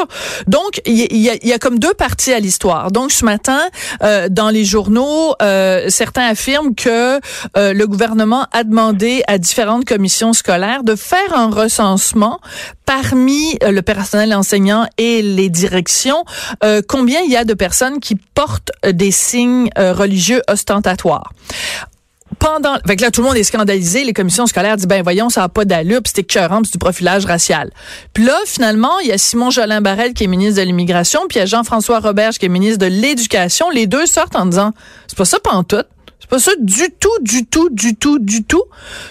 Donc, 0.48 0.82
il 0.86 1.18
y, 1.18 1.54
a, 1.54 1.60
comme 1.60 1.80
deux 1.80 1.94
parties 1.94 2.34
à 2.34 2.40
l'histoire. 2.40 2.92
Donc, 2.92 3.12
ce 3.12 3.26
matin, 3.26 3.62
euh, 4.04 4.28
dans 4.30 4.50
les 4.50 4.66
journaux, 4.66 5.36
euh, 5.42 5.90
certains 5.90 6.28
affirment 6.28 6.76
que 6.76 7.20
euh, 7.58 7.74
le 7.74 7.88
gouvernement 7.88 8.48
a 8.52 8.64
demandé 8.64 9.24
à 9.28 9.38
différentes 9.38 9.86
commissions 9.86 10.34
scolaires 10.34 10.84
de 10.84 10.96
faire 10.96 11.34
un 11.34 11.50
recensement 11.50 12.40
parmi 12.86 13.58
le 13.62 13.82
personnel 13.82 14.34
enseignant 14.36 14.86
et 14.98 15.22
les 15.22 15.50
directions, 15.50 16.26
combien 16.90 17.22
il 17.22 17.32
y 17.32 17.38
a 17.38 17.46
de 17.46 17.54
personnes 17.54 18.02
qui 18.02 18.16
portent 18.16 18.72
des 18.86 19.12
signes 19.12 19.70
religieux 19.78 20.42
ostentatoires 20.50 21.32
pendant, 22.44 22.76
fait 22.86 22.98
que 22.98 23.02
là, 23.02 23.10
tout 23.10 23.22
le 23.22 23.28
monde 23.28 23.38
est 23.38 23.44
scandalisé. 23.44 24.04
Les 24.04 24.12
commissions 24.12 24.46
scolaires 24.46 24.76
disent, 24.76 24.88
ben 24.88 25.02
voyons, 25.02 25.30
ça 25.30 25.42
n'a 25.42 25.50
pas 25.50 25.64
d'allure, 25.64 26.02
c'est 26.06 26.20
écœurant, 26.20 26.62
c'est 26.66 26.74
du 26.74 26.78
profilage 26.78 27.26
racial. 27.26 27.72
Puis 28.14 28.26
là, 28.26 28.38
finalement, 28.46 29.00
il 29.00 29.08
y 29.08 29.12
a 29.14 29.18
Simon 29.18 29.50
Jolin 29.50 29.80
Barrel 29.80 30.14
qui 30.14 30.26
est 30.26 30.28
ministre 30.28 30.60
de 30.60 30.66
l'Immigration, 30.66 31.22
puis 31.30 31.38
il 31.38 31.40
y 31.40 31.44
a 31.44 31.46
Jean-François 31.46 32.00
Roberge 32.00 32.38
qui 32.38 32.46
est 32.46 32.50
ministre 32.50 32.80
de 32.80 32.88
l'Éducation. 32.88 33.70
Les 33.70 33.88
deux 33.88 34.06
sortent 34.06 34.36
en 34.36 34.46
disant, 34.46 34.74
c'est 35.08 35.18
pas 35.18 35.26
ça 35.26 35.38
tout. 35.40 35.78
C'est 36.20 36.30
pas 36.30 36.40
ça 36.40 36.52
du 36.60 36.90
tout, 37.00 37.18
du 37.22 37.46
tout, 37.46 37.70
du 37.70 37.96
tout, 37.96 38.20
du 38.20 38.44
tout. 38.44 38.64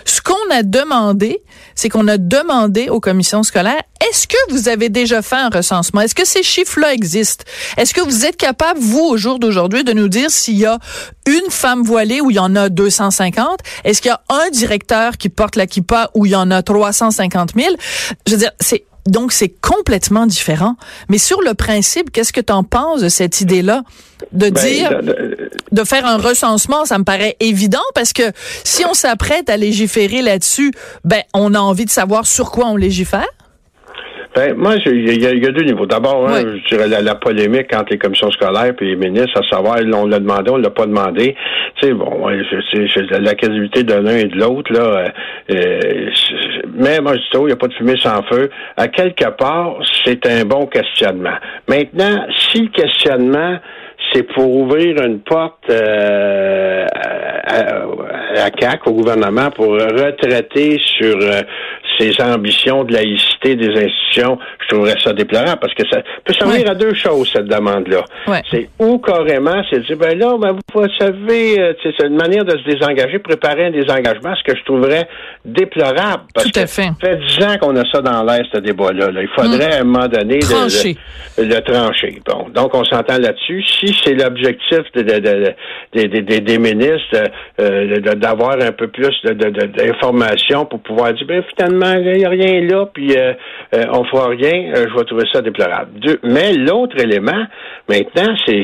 Ce 0.05 0.21
qu'on 0.21 0.51
a 0.51 0.63
demandé, 0.63 1.43
c'est 1.75 1.89
qu'on 1.89 2.09
a 2.09 2.19
demandé 2.19 2.89
aux 2.89 3.01
commissions 3.01 3.43
scolaires, 3.43 3.83
est-ce 4.09 4.27
que 4.27 4.37
vous 4.51 4.69
avez 4.69 4.89
déjà 4.89 5.23
fait 5.23 5.37
un 5.37 5.49
recensement? 5.49 6.01
Est-ce 6.01 6.15
que 6.15 6.27
ces 6.27 6.43
chiffres-là 6.43 6.93
existent? 6.93 7.45
Est-ce 7.77 7.95
que 7.95 8.01
vous 8.01 8.27
êtes 8.27 8.37
capable, 8.37 8.81
vous, 8.81 9.05
au 9.05 9.17
jour 9.17 9.39
d'aujourd'hui, 9.39 9.85
de 9.85 9.93
nous 9.93 10.09
dire 10.09 10.31
s'il 10.31 10.59
y 10.59 10.67
a 10.67 10.79
une 11.27 11.51
femme 11.51 11.83
voilée 11.83 12.21
ou 12.21 12.31
il 12.31 12.37
y 12.37 12.41
en 12.41 12.57
a 12.57 12.69
250? 12.69 13.61
Est-ce 13.85 14.03
qu'il 14.03 14.11
y 14.11 14.13
a 14.13 14.23
un 14.29 14.51
directeur 14.51 15.17
qui 15.17 15.29
porte 15.29 15.57
la 15.57 15.67
kippa 15.67 16.11
ou 16.15 16.27
il 16.27 16.33
y 16.33 16.37
en 16.37 16.51
a 16.51 16.63
350 16.63 17.53
000? 17.57 17.75
Je 18.27 18.33
veux 18.33 18.39
dire, 18.39 18.53
c'est 18.61 18.85
donc, 19.07 19.33
c'est 19.33 19.49
complètement 19.49 20.27
différent. 20.27 20.77
Mais 21.09 21.19
sur 21.19 21.41
le 21.43 21.55
principe, 21.55 22.13
qu'est-ce 22.13 22.33
que 22.33 22.41
tu 22.41 22.53
en 22.53 22.63
penses 22.63 23.01
de 23.01 23.09
cette 23.09 23.41
idée-là? 23.41 23.83
De 24.31 24.51
ben, 24.51 24.65
dire, 24.65 25.01
de, 25.73 25.85
faire 25.85 26.07
un 26.07 26.19
recensement, 26.19 26.85
ça 26.85 26.99
me 26.99 27.05
paraît 27.05 27.37
évident 27.41 27.83
parce 27.95 28.13
que 28.13 28.23
si 28.63 28.85
on 28.85 28.95
s'apprête 28.95 29.51
à 29.51 29.57
légiférer 29.57 30.23
là-dessus, 30.23 30.73
ben, 31.05 31.23
on 31.35 31.55
a 31.55 31.59
envie 31.59 31.85
de 31.85 31.91
savoir 31.91 32.27
sur 32.27 32.53
quoi 32.53 32.67
on 32.67 32.77
légifère. 32.77 33.27
Ben, 34.35 34.55
moi, 34.57 34.77
il 34.87 35.23
y, 35.23 35.27
a 35.27 35.51
deux 35.51 35.63
niveaux. 35.63 35.85
D'abord, 35.85 36.27
hein, 36.27 36.41
je 36.41 36.75
dirais 36.75 36.89
la, 36.89 37.15
polémique 37.15 37.75
entre 37.75 37.93
les 37.93 37.99
commissions 37.99 38.31
scolaires 38.31 38.73
et 38.81 38.85
les 38.85 38.97
ministres, 38.97 39.39
à 39.39 39.55
savoir, 39.55 39.77
on 39.95 40.07
l'a 40.07 40.19
demandé, 40.19 40.51
on 40.51 40.57
l'a 40.57 40.71
pas 40.71 40.87
demandé. 40.87 41.37
Tu 41.81 41.89
sais, 41.89 41.93
bon, 41.93 42.27
la 42.29 43.35
crédibilité 43.35 43.83
de 43.83 43.95
l'un 43.95 44.17
et 44.17 44.25
de 44.25 44.39
l'autre, 44.39 44.73
là. 44.73 44.81
Euh, 44.81 45.09
euh 45.51 45.81
mais 46.75 47.01
moi, 47.01 47.13
je 47.15 47.19
dis, 47.19 47.27
il 47.35 47.47
n'y 47.47 47.53
a 47.53 47.57
pas 47.57 47.69
de 47.69 47.75
fumée 47.75 47.99
sans 47.99 48.23
feu. 48.23 48.49
À 48.79 48.89
quelque 48.89 49.29
part, 49.37 49.77
c'est 50.05 50.27
un 50.27 50.45
bon 50.45 50.67
questionnement. 50.67 51.37
Maintenant, 51.69 52.25
si 52.51 52.63
le 52.63 52.69
questionnement 52.69 53.59
c'est 54.13 54.25
pour 54.25 54.55
ouvrir 54.55 55.01
une 55.03 55.21
porte 55.21 55.71
euh, 55.71 56.87
à, 56.93 57.85
la 58.35 58.51
CAC, 58.51 58.87
au 58.87 58.93
gouvernement, 58.93 59.51
pour 59.51 59.69
retraiter 59.69 60.79
sur 60.79 61.17
euh, 61.17 61.43
ses 61.99 62.21
ambitions 62.23 62.85
de 62.85 62.93
laïcité 62.93 63.57
des 63.57 63.69
institutions, 63.69 64.39
je 64.61 64.69
trouverais 64.69 65.01
ça 65.03 65.13
déplorable 65.13 65.59
parce 65.61 65.75
que 65.75 65.83
ça 65.91 66.03
peut 66.25 66.35
servir 66.35 66.71
à 66.71 66.75
deux 66.75 66.95
choses, 66.95 67.31
cette 67.33 67.47
demande-là. 67.47 68.05
C'est 68.51 68.69
ou 68.79 68.99
carrément, 68.99 69.63
c'est 69.71 69.81
de 69.81 69.85
dire, 69.85 69.97
ben 69.97 70.19
là, 70.19 70.37
ben, 70.39 70.57
vous 70.75 70.87
savez, 70.99 71.61
euh, 71.61 71.73
c'est 71.83 72.07
une 72.07 72.17
manière 72.17 72.45
de 72.45 72.57
se 72.57 72.65
désengager, 72.65 73.19
préparer 73.19 73.67
un 73.67 73.71
désengagement, 73.71 74.35
ce 74.37 74.53
que 74.53 74.57
je 74.57 74.65
trouverais 74.65 75.09
déplorable. 75.45 76.25
Parce 76.35 76.51
Tout 76.51 76.61
à 76.61 76.63
que 76.63 76.69
fait. 76.69 76.83
Ça 76.83 76.95
fait 77.01 77.17
dix 77.17 77.45
ans 77.45 77.57
qu'on 77.61 77.77
a 77.77 77.85
ça 77.91 78.01
dans 78.01 78.23
l'air, 78.25 78.45
ce 78.53 78.59
débat-là. 78.59 79.09
Il 79.21 79.29
faudrait 79.29 79.69
mm. 79.69 79.73
à 79.73 79.81
un 79.81 79.85
moment 79.85 80.09
donné 80.09 80.39
le, 80.39 81.61
trancher. 81.61 82.21
Bon, 82.27 82.49
donc 82.55 82.75
on 82.75 82.85
s'entend 82.85 83.19
là-dessus. 83.19 83.63
Si 83.65 83.97
c'est 84.03 84.15
l'objectif 84.15 84.81
des 84.95 86.59
ministres 86.59 87.31
euh, 87.61 88.01
d'avoir 88.17 88.61
un 88.61 88.73
peu 88.73 88.89
plus 88.89 89.15
d'informations 89.25 90.67
pour 90.67 90.81
pouvoir 90.81 91.13
dire, 91.15 91.27
ben 91.27 91.43
finalement, 91.57 91.82
il 91.85 92.19
n'y 92.19 92.25
a 92.25 92.29
rien 92.29 92.61
là, 92.63 92.87
puis 92.87 93.17
euh, 93.17 93.33
euh, 93.75 93.85
on 93.93 94.05
fera 94.05 94.29
rien, 94.29 94.73
je 94.75 94.97
vais 94.97 95.05
trouver 95.05 95.25
ça 95.33 95.41
déplorable. 95.41 95.91
mais 96.23 96.53
l'autre 96.53 96.97
élément, 97.01 97.45
maintenant, 97.89 98.35
c'est 98.47 98.63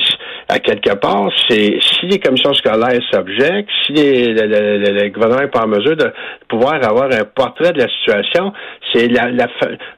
à 0.48 0.58
quelque 0.60 0.94
part, 0.94 1.30
c'est 1.48 1.78
si 1.80 2.06
les 2.06 2.18
commissions 2.18 2.54
scolaires 2.54 3.00
s'objectent, 3.10 3.68
si 3.86 3.92
les, 3.92 4.32
le, 4.32 5.08
gouvernement 5.10 5.42
n'est 5.42 5.48
pas 5.48 5.64
en 5.64 5.68
mesure 5.68 5.96
de 5.96 6.10
pouvoir 6.48 6.74
avoir 6.82 7.06
un 7.12 7.24
portrait 7.24 7.72
de 7.72 7.82
la 7.82 7.88
situation, 7.88 8.52
c'est 8.92 9.08
la, 9.08 9.30
la 9.30 9.46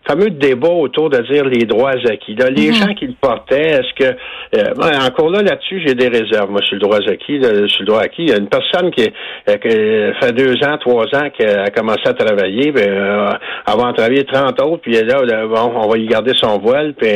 fameux 0.08 0.30
débat 0.30 0.68
autour 0.68 1.08
de 1.10 1.18
dire 1.30 1.44
les 1.44 1.66
droits 1.66 1.92
acquis. 1.92 2.34
Là, 2.34 2.50
les 2.50 2.68
mhm. 2.68 2.74
gens 2.74 2.94
qui 2.94 3.06
le 3.06 3.14
portaient, 3.20 3.80
est-ce 3.80 3.94
que 3.94 4.16
euh, 4.56 5.06
encore 5.06 5.30
là 5.30 5.42
là-dessus, 5.42 5.82
j'ai 5.86 5.94
des 5.94 6.08
réserves. 6.08 6.50
Moi, 6.50 6.60
sur 6.62 6.74
le 6.74 6.80
droit 6.80 6.98
acquis, 6.98 7.40
sur 7.68 7.80
le 7.80 7.86
droit 7.86 8.00
acquis, 8.00 8.22
il 8.22 8.30
y 8.30 8.32
a 8.32 8.38
une 8.38 8.48
personne 8.48 8.90
qui, 8.90 9.08
euh, 9.48 10.12
fait 10.20 10.32
deux 10.32 10.56
ans, 10.64 10.78
trois 10.78 11.06
ans 11.14 11.30
qu'elle 11.36 11.60
a 11.60 11.70
commencé 11.70 12.02
à 12.06 12.14
travailler, 12.14 12.72
ben, 13.18 13.40
euh, 13.70 13.72
avant 13.72 13.90
de 13.90 13.96
travailler 13.96 14.24
30 14.24 14.60
autres, 14.60 14.82
puis 14.82 14.92
là, 14.92 15.46
bon, 15.46 15.72
on 15.76 15.88
va 15.88 15.98
y 15.98 16.06
garder 16.06 16.32
son 16.34 16.58
voile, 16.58 16.94
puis 16.94 17.10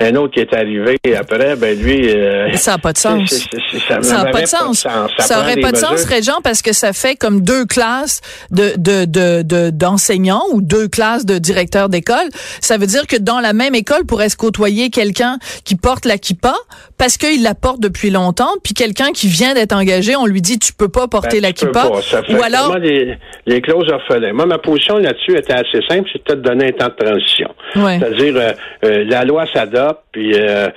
un 0.00 0.14
autre 0.16 0.34
qui 0.34 0.40
est 0.40 0.54
arrivé 0.54 0.98
après, 1.18 1.56
ben 1.56 1.78
lui. 1.78 2.08
ça 2.54 2.72
n'a 2.72 2.78
pas 2.78 2.92
de 2.92 2.98
sens. 2.98 3.48
ça 3.80 3.98
n'a 3.98 4.30
pas 4.30 4.42
de 4.42 4.46
sens. 4.46 4.86
Ça, 5.18 5.36
n'aurait 5.36 5.56
pas 5.56 5.72
de 5.72 5.76
sens, 5.76 6.04
Régent, 6.04 6.40
parce 6.42 6.62
que 6.62 6.72
ça 6.72 6.92
fait 6.92 7.16
comme 7.16 7.42
deux 7.42 7.64
classes 7.66 8.20
de 8.50 8.74
de 8.76 9.70
d'enseignants 9.70 10.44
ou 10.52 10.62
deux 10.62 10.88
classes 10.88 11.26
de 11.26 11.38
directeurs 11.38 11.88
d'école. 11.88 12.28
Ça 12.60 12.78
veut 12.78 12.86
dire 12.86 13.06
que 13.06 13.16
dans 13.16 13.40
la 13.40 13.52
même 13.52 13.74
école 13.74 14.04
pourrait 14.06 14.28
se 14.28 14.36
côtoyer 14.36 14.90
quelqu'un 14.90 15.38
qui 15.64 15.76
porte 15.76 16.04
la 16.04 16.18
kippa 16.18 16.54
parce 16.98 17.16
qu'il 17.16 17.42
la 17.42 17.54
porte 17.54 17.80
depuis 17.80 18.10
longtemps, 18.10 18.52
puis 18.62 18.74
quelqu'un 18.74 19.12
qui 19.12 19.28
vient 19.28 19.54
d'être 19.54 19.72
engagé, 19.72 20.14
on 20.16 20.26
lui 20.26 20.40
dit 20.40 20.58
tu 20.58 20.72
peux 20.72 20.88
pas 20.88 21.08
porter 21.08 21.40
ben, 21.40 21.42
la 21.42 21.52
kippa. 21.52 21.90
Ou 22.30 22.42
alors 22.42 22.78
les, 22.78 23.18
les 23.46 23.60
clauses 23.60 23.90
orphelins. 23.90 24.32
Moi, 24.32 24.46
ma 24.46 24.58
position 24.58 24.98
là-dessus 24.98 25.36
était 25.36 25.52
assez 25.52 25.80
simple, 25.88 25.91
c'était 26.12 26.36
de 26.36 26.40
donner 26.40 26.66
un 26.66 26.72
temps 26.72 26.88
de 26.88 27.04
transition. 27.04 27.48
C'est-à-dire 27.74 28.34
euh, 28.36 28.52
euh, 28.84 29.04
la 29.08 29.24
loi 29.24 29.46
s'adopte, 29.52 30.00
puis 30.12 30.32
euh, 30.34 30.68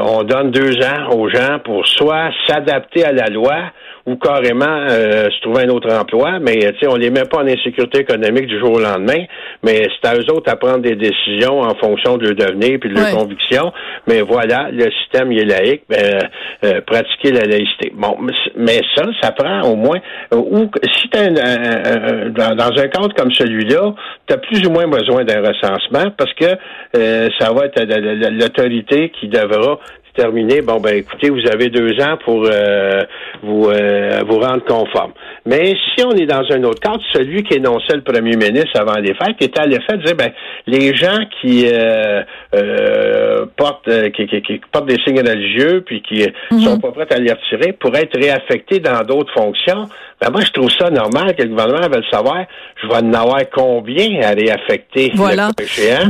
on 0.00 0.22
donne 0.22 0.50
deux 0.50 0.76
ans 0.84 1.10
aux 1.16 1.28
gens 1.28 1.58
pour 1.64 1.86
soit 1.86 2.30
s'adapter 2.46 3.04
à 3.04 3.12
la 3.12 3.26
loi 3.28 3.72
ou 4.06 4.16
carrément 4.16 4.66
euh, 4.66 5.30
se 5.30 5.40
trouver 5.40 5.62
un 5.62 5.70
autre 5.70 5.90
emploi, 5.92 6.38
mais 6.38 6.72
on 6.86 6.96
les 6.96 7.10
met 7.10 7.24
pas 7.24 7.38
en 7.38 7.46
insécurité 7.46 8.00
économique 8.00 8.46
du 8.46 8.58
jour 8.58 8.72
au 8.72 8.80
lendemain, 8.80 9.24
mais 9.62 9.88
c'est 9.88 10.08
à 10.08 10.14
eux 10.14 10.30
autres 10.30 10.50
à 10.50 10.56
prendre 10.56 10.80
des 10.80 10.94
décisions 10.94 11.60
en 11.60 11.74
fonction 11.76 12.18
de 12.18 12.26
leur 12.26 12.34
devenir 12.34 12.78
puis 12.80 12.90
de 12.90 12.94
leurs 12.94 13.16
convictions. 13.16 13.72
Mais 14.06 14.20
voilà, 14.20 14.68
le 14.70 14.90
système 15.02 15.32
il 15.32 15.40
est 15.40 15.44
laïque, 15.44 15.82
ben, 15.88 16.18
euh, 16.64 16.80
pratiquer 16.82 17.32
la 17.32 17.46
laïcité. 17.46 17.92
Bon, 17.94 18.16
mais 18.56 18.80
ça, 18.94 19.04
ça 19.22 19.32
prend 19.32 19.62
au 19.62 19.76
moins 19.76 19.98
ou 20.32 20.68
si 20.82 21.08
tu 21.08 21.18
dans, 21.18 22.56
dans, 22.56 22.78
un 22.78 22.88
cadre 22.88 23.14
comme 23.14 23.32
celui-là, 23.32 23.94
tu 24.26 24.34
as 24.34 24.38
plus 24.38 24.66
ou 24.66 24.70
moins 24.70 24.86
besoin 24.86 25.24
d'un 25.24 25.40
recensement 25.40 26.10
parce 26.16 26.32
que 26.34 26.56
euh, 26.96 27.28
ça 27.38 27.52
va 27.52 27.66
être 27.66 27.80
l'autorité 28.30 29.10
qui 29.18 29.28
devra 29.28 29.78
terminé, 30.14 30.60
bon 30.62 30.80
ben 30.80 30.96
écoutez, 30.96 31.28
vous 31.30 31.46
avez 31.50 31.68
deux 31.68 32.00
ans 32.00 32.16
pour 32.24 32.46
euh, 32.46 33.02
vous 33.42 33.68
euh, 33.68 34.22
vous 34.26 34.38
rendre 34.38 34.64
conforme. 34.64 35.12
Mais 35.44 35.74
si 35.94 36.04
on 36.04 36.12
est 36.12 36.26
dans 36.26 36.44
un 36.50 36.62
autre 36.64 36.80
cadre, 36.80 37.02
celui 37.12 37.42
qui 37.42 37.54
énonçait 37.54 37.96
le 37.96 38.02
premier 38.02 38.36
ministre 38.36 38.78
avant 38.78 38.94
les 38.94 39.14
fêtes, 39.14 39.36
qui 39.38 39.44
était 39.44 39.60
à 39.60 39.66
l'effet 39.66 39.96
de 39.96 40.02
dire 40.02 40.16
ben 40.16 40.32
les 40.66 40.94
gens 40.94 41.18
qui 41.40 41.66
euh, 41.66 43.46
portent 43.56 43.90
qui, 44.12 44.26
qui, 44.26 44.60
portent 44.72 44.86
des 44.86 44.98
signes 45.04 45.20
religieux 45.20 45.82
puis 45.84 46.02
qui 46.02 46.26
mhm. 46.50 46.60
sont 46.60 46.80
pas 46.80 46.92
prêts 46.92 47.12
à 47.12 47.18
les 47.18 47.32
retirer 47.32 47.72
pourraient 47.72 48.02
être 48.02 48.18
réaffectés 48.18 48.80
dans 48.80 49.02
d'autres 49.02 49.32
fonctions. 49.34 49.88
Ben 50.20 50.30
moi 50.30 50.42
je 50.42 50.50
trouve 50.52 50.70
ça 50.70 50.90
normal 50.90 51.34
que 51.34 51.42
le 51.42 51.48
gouvernement 51.48 51.88
veuille 51.88 52.06
savoir 52.10 52.44
je 52.82 52.86
vais 52.86 52.94
en 52.94 53.12
avoir 53.12 53.40
combien 53.52 54.20
à 54.22 54.30
réaffecter 54.30 55.10
voilà. 55.14 55.50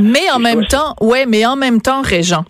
Mais 0.01 0.29
en 0.33 0.39
même 0.39 0.65
temps, 0.65 0.95
ouais, 1.01 1.25
mais 1.25 1.45
en 1.45 1.55
même 1.55 1.81
temps, 1.81 2.01
Régent, 2.01 2.45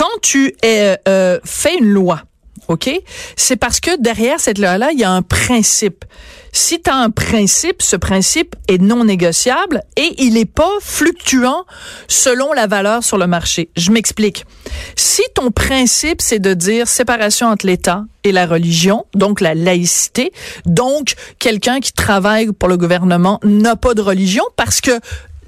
quand 0.00 0.20
tu 0.22 0.54
es, 0.62 0.96
euh, 1.08 1.38
fais 1.44 1.76
une 1.76 1.90
loi, 1.90 2.22
OK? 2.68 2.90
C'est 3.36 3.56
parce 3.56 3.80
que 3.80 4.00
derrière 4.00 4.40
cette 4.40 4.56
loi-là, 4.56 4.92
il 4.92 4.98
y 4.98 5.04
a 5.04 5.10
un 5.10 5.20
principe. 5.20 6.06
Si 6.52 6.80
tu 6.80 6.88
as 6.88 6.96
un 6.96 7.10
principe, 7.10 7.82
ce 7.82 7.96
principe 7.96 8.56
est 8.66 8.80
non 8.80 9.04
négociable 9.04 9.82
et 9.98 10.14
il 10.16 10.32
n'est 10.34 10.46
pas 10.46 10.70
fluctuant 10.80 11.66
selon 12.08 12.54
la 12.54 12.66
valeur 12.66 13.04
sur 13.04 13.18
le 13.18 13.26
marché. 13.26 13.68
Je 13.76 13.90
m'explique. 13.90 14.46
Si 14.96 15.22
ton 15.34 15.50
principe, 15.50 16.22
c'est 16.22 16.38
de 16.38 16.54
dire 16.54 16.88
séparation 16.88 17.48
entre 17.48 17.66
l'État 17.66 18.06
et 18.24 18.32
la 18.32 18.46
religion, 18.46 19.04
donc 19.14 19.42
la 19.42 19.54
laïcité, 19.54 20.32
donc 20.64 21.12
quelqu'un 21.38 21.80
qui 21.80 21.92
travaille 21.92 22.52
pour 22.52 22.70
le 22.70 22.78
gouvernement 22.78 23.38
n'a 23.44 23.76
pas 23.76 23.92
de 23.92 24.00
religion 24.00 24.44
parce 24.56 24.80
que 24.80 24.98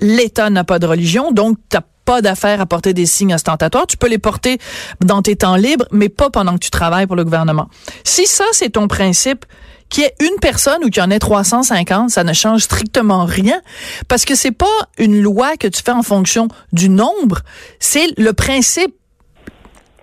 l'État 0.02 0.50
n'a 0.50 0.64
pas 0.64 0.78
de 0.78 0.86
religion, 0.86 1.32
donc 1.32 1.56
tu 1.70 1.78
pas 2.04 2.22
d'affaires 2.22 2.60
à 2.60 2.66
porter 2.66 2.94
des 2.94 3.06
signes 3.06 3.34
ostentatoires. 3.34 3.86
Tu 3.86 3.96
peux 3.96 4.08
les 4.08 4.18
porter 4.18 4.58
dans 5.00 5.22
tes 5.22 5.36
temps 5.36 5.56
libres, 5.56 5.86
mais 5.90 6.08
pas 6.08 6.30
pendant 6.30 6.54
que 6.54 6.64
tu 6.64 6.70
travailles 6.70 7.06
pour 7.06 7.16
le 7.16 7.24
gouvernement. 7.24 7.68
Si 8.04 8.26
ça, 8.26 8.44
c'est 8.52 8.70
ton 8.70 8.88
principe, 8.88 9.44
qu'il 9.92 10.04
y 10.04 10.06
ait 10.06 10.14
une 10.20 10.38
personne 10.40 10.82
ou 10.84 10.88
qu'il 10.88 11.02
y 11.02 11.06
en 11.06 11.10
ait 11.10 11.18
350, 11.18 12.10
ça 12.10 12.24
ne 12.24 12.32
change 12.32 12.62
strictement 12.62 13.26
rien 13.26 13.60
parce 14.08 14.24
que 14.24 14.34
c'est 14.34 14.50
pas 14.50 14.66
une 14.98 15.20
loi 15.20 15.56
que 15.58 15.68
tu 15.68 15.82
fais 15.82 15.92
en 15.92 16.02
fonction 16.02 16.48
du 16.72 16.88
nombre, 16.88 17.40
c'est 17.78 18.06
le 18.16 18.32
principe 18.32 18.94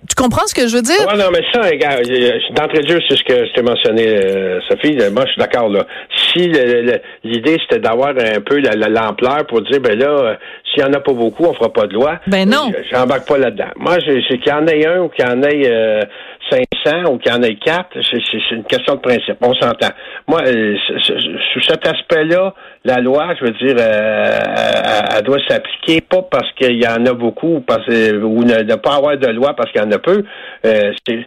tu 0.08 0.14
comprends 0.14 0.46
ce 0.46 0.54
que 0.54 0.66
je 0.66 0.76
veux 0.76 0.82
dire? 0.82 1.06
Oui, 1.10 1.18
non, 1.18 1.30
mais 1.32 1.42
ça, 1.52 1.60
regarde, 1.62 2.02
d'entrée 2.54 2.82
de 2.82 2.88
jeu, 2.88 3.00
c'est 3.08 3.16
ce 3.16 3.24
que 3.24 3.46
je 3.46 3.52
t'ai 3.52 3.62
mentionné, 3.62 4.06
euh, 4.06 4.60
Sophie. 4.68 4.96
Moi, 5.12 5.24
je 5.26 5.32
suis 5.32 5.40
d'accord, 5.40 5.68
là. 5.68 5.86
Si 6.16 6.50
l'idée, 7.24 7.58
c'était 7.62 7.80
d'avoir 7.80 8.10
un 8.10 8.40
peu 8.40 8.60
l'ampleur 8.60 9.46
pour 9.46 9.62
dire, 9.62 9.80
ben 9.80 9.98
là, 9.98 10.08
euh, 10.08 10.34
s'il 10.72 10.82
n'y 10.82 10.88
en 10.88 10.92
a 10.92 11.00
pas 11.00 11.12
beaucoup, 11.12 11.44
on 11.44 11.54
fera 11.54 11.72
pas 11.72 11.86
de 11.86 11.94
loi. 11.94 12.20
Ben 12.26 12.48
non. 12.48 12.70
J'embarque 12.90 13.26
pas 13.28 13.38
là-dedans. 13.38 13.70
Moi, 13.76 13.96
c'est 14.06 14.38
qu'il 14.38 14.48
y 14.48 14.52
en 14.52 14.66
ait 14.66 14.86
un 14.86 15.00
ou 15.00 15.08
qu'il 15.08 15.24
y 15.24 15.28
en 15.28 15.42
ait 15.42 15.62
euh, 15.66 16.00
500 16.50 17.12
ou 17.12 17.18
qu'il 17.18 17.32
y 17.32 17.34
en 17.34 17.42
ait 17.42 17.56
quatre, 17.56 17.88
c'est 18.02 18.54
une 18.54 18.64
question 18.64 18.94
de 18.94 19.00
principe. 19.00 19.36
On 19.42 19.54
s'entend. 19.54 19.90
Moi, 20.26 20.40
euh, 20.46 20.76
sous 21.52 21.62
cet 21.62 21.86
aspect-là, 21.86 22.54
la 22.84 23.00
loi, 23.00 23.34
je 23.38 23.44
veux 23.44 23.52
dire, 23.52 23.76
euh, 23.78 24.40
elle, 25.16 25.22
doit 25.22 25.38
s'appliquer 25.48 26.00
pas 26.00 26.22
parce 26.22 26.50
qu'il 26.52 26.82
y 26.82 26.86
en 26.86 27.04
a 27.04 27.12
beaucoup 27.12 27.56
ou, 27.56 27.60
parce, 27.60 27.86
ou 27.88 28.44
ne, 28.44 28.74
pas 28.76 28.96
avoir 28.96 29.18
de 29.18 29.28
loi 29.28 29.54
parce 29.54 29.70
qu'il 29.70 29.82
y 29.82 29.84
en 29.84 29.90
a 29.90 29.98
peu. 29.98 30.24
Euh, 30.64 30.92
c'est 31.06 31.26